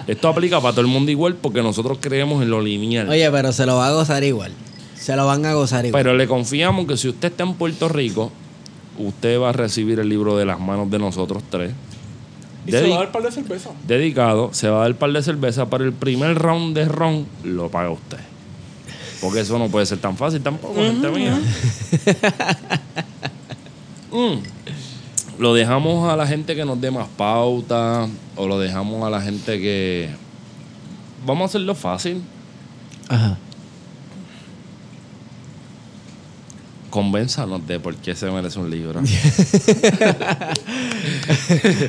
[0.06, 3.10] Esto aplica para todo el mundo igual porque nosotros creemos en lo lineal.
[3.10, 4.52] Oye, pero se lo va a gozar igual.
[4.96, 6.04] Se lo van a gozar igual.
[6.04, 8.32] Pero le confiamos que si usted está en Puerto Rico,
[9.00, 11.72] usted va a recibir el libro de las manos de nosotros tres.
[12.68, 13.72] Y se va a dar par de cerveza.
[13.88, 17.26] dedicado, se va a dar el par de cerveza para el primer round de ron,
[17.44, 18.20] lo paga usted.
[19.24, 21.40] Porque eso no puede ser tan fácil tampoco, gente mía.
[24.12, 24.44] Mm.
[25.40, 29.20] Lo dejamos a la gente que nos dé más pauta, o lo dejamos a la
[29.22, 30.08] gente que.
[31.26, 32.22] Vamos a hacerlo fácil.
[33.10, 33.40] Ajá.
[36.94, 39.02] Convénzanos de por qué se merece un libro.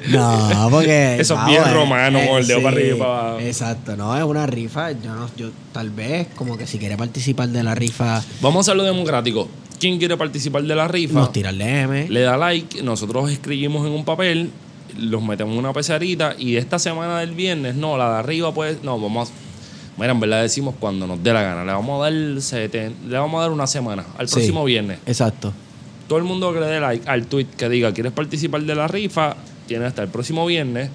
[0.08, 1.16] No, porque.
[1.20, 3.40] Eso es bien eh, romano, el dedo para arriba y para abajo.
[3.40, 4.92] Exacto, no, es una rifa.
[4.92, 8.60] Yo, no, yo tal vez, como que si quiere participar de la rifa, Vamos a
[8.70, 9.46] hacerlo democrático.
[9.78, 11.18] ¿Quién quiere participar de la rifa?
[11.18, 12.08] nos tira el DM.
[12.08, 14.50] Le da like, nosotros escribimos en un papel,
[14.98, 18.82] los metemos en una pecerita y esta semana del viernes, no, la de arriba pues,
[18.82, 19.43] no, vamos a...
[19.96, 21.64] Mira, en verdad decimos cuando nos dé la gana.
[21.64, 24.34] Le vamos a dar seten- le vamos a dar una semana, al Sí.
[24.34, 24.98] próximo viernes.
[25.06, 25.52] Exacto.
[26.08, 28.88] Todo el mundo que le dé like al tweet que diga quieres participar de la
[28.88, 30.90] rifa, tiene hasta el próximo viernes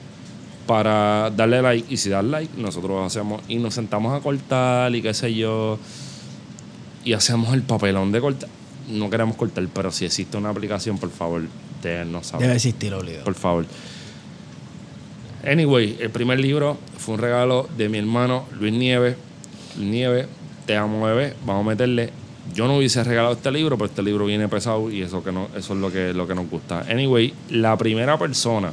[0.68, 1.92] para darle like.
[1.94, 5.80] Y si das like, nosotros hacemos y nos sentamos a cortar y qué sé yo.
[7.04, 8.50] Y hacemos el papelón de cortar.
[8.90, 11.42] No queremos cortar, pero si existe una aplicación, por favor,
[11.82, 12.48] déjenos saber.
[12.48, 13.24] Debe existir obligado.
[13.24, 13.66] Por favor.
[15.46, 19.16] Anyway, el primer libro fue un regalo de mi hermano Luis Nieves.
[19.78, 20.28] Luis Nieves,
[20.66, 22.12] te amo bebé, vamos a meterle.
[22.54, 25.48] Yo no hubiese regalado este libro, pero este libro viene pesado y eso que no,
[25.56, 26.82] eso es lo que, lo que nos gusta.
[26.90, 28.72] Anyway, la primera persona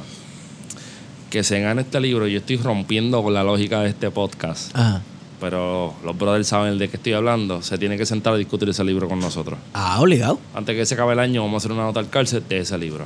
[1.29, 4.75] que se gana este libro, yo estoy rompiendo con la lógica de este podcast.
[4.75, 5.01] Ajá.
[5.39, 8.83] pero los brothers saben de qué estoy hablando, se tiene que sentar a discutir ese
[8.83, 9.59] libro con nosotros.
[9.73, 10.39] Ah, obligado.
[10.55, 12.75] Antes que se acabe el año, vamos a hacer una nota al cárcel de ese
[12.79, 13.05] libro.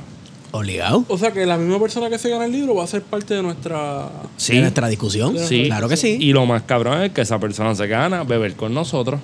[0.52, 1.04] Obligado.
[1.08, 3.34] O sea que la misma persona que se gana el libro va a ser parte
[3.34, 4.10] de nuestra.
[4.46, 5.36] De nuestra discusión.
[5.38, 5.64] Sí.
[5.66, 6.18] Claro que sí.
[6.20, 9.18] Y lo más cabrón es que esa persona se gana beber con nosotros.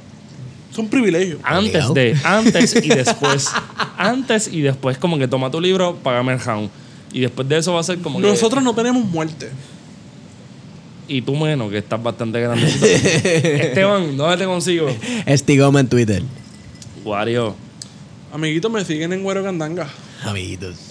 [0.72, 1.38] Es un privilegio.
[1.42, 1.94] Antes Obligado.
[1.94, 3.48] de, antes y después.
[3.98, 6.70] antes y después, como que toma tu libro, págame el hound.
[7.12, 8.26] Y después de eso va a ser como que.
[8.26, 9.50] Nosotros no tenemos muerte.
[11.08, 12.66] Y tú menos, que estás bastante grande.
[13.68, 14.88] Esteban, ¿dónde te consigo?
[15.26, 16.22] Estigoma en Twitter.
[17.04, 17.54] Wario,
[18.32, 19.88] Amiguitos, me siguen en Güero Candanga.
[20.22, 20.87] Amiguitos.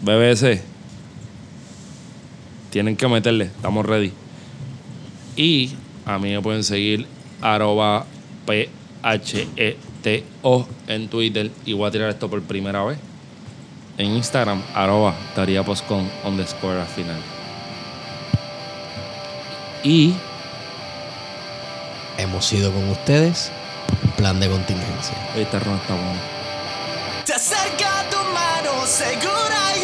[0.00, 0.62] BBC.
[2.70, 4.12] Tienen que meterle, estamos ready.
[5.36, 5.74] Y
[6.04, 7.06] a mí me pueden seguir
[7.40, 8.06] arroba
[8.46, 9.76] PHETO
[10.88, 12.98] en Twitter y voy a tirar esto por primera vez.
[13.98, 17.20] En Instagram, arroba Taría Poscon underscore al final.
[19.82, 20.14] Y
[22.18, 23.50] Hemos sido con ustedes.
[24.16, 25.16] Plan de contingencia.
[25.36, 26.20] esta ronda está buena.
[27.24, 29.75] Te acerca tu mano segura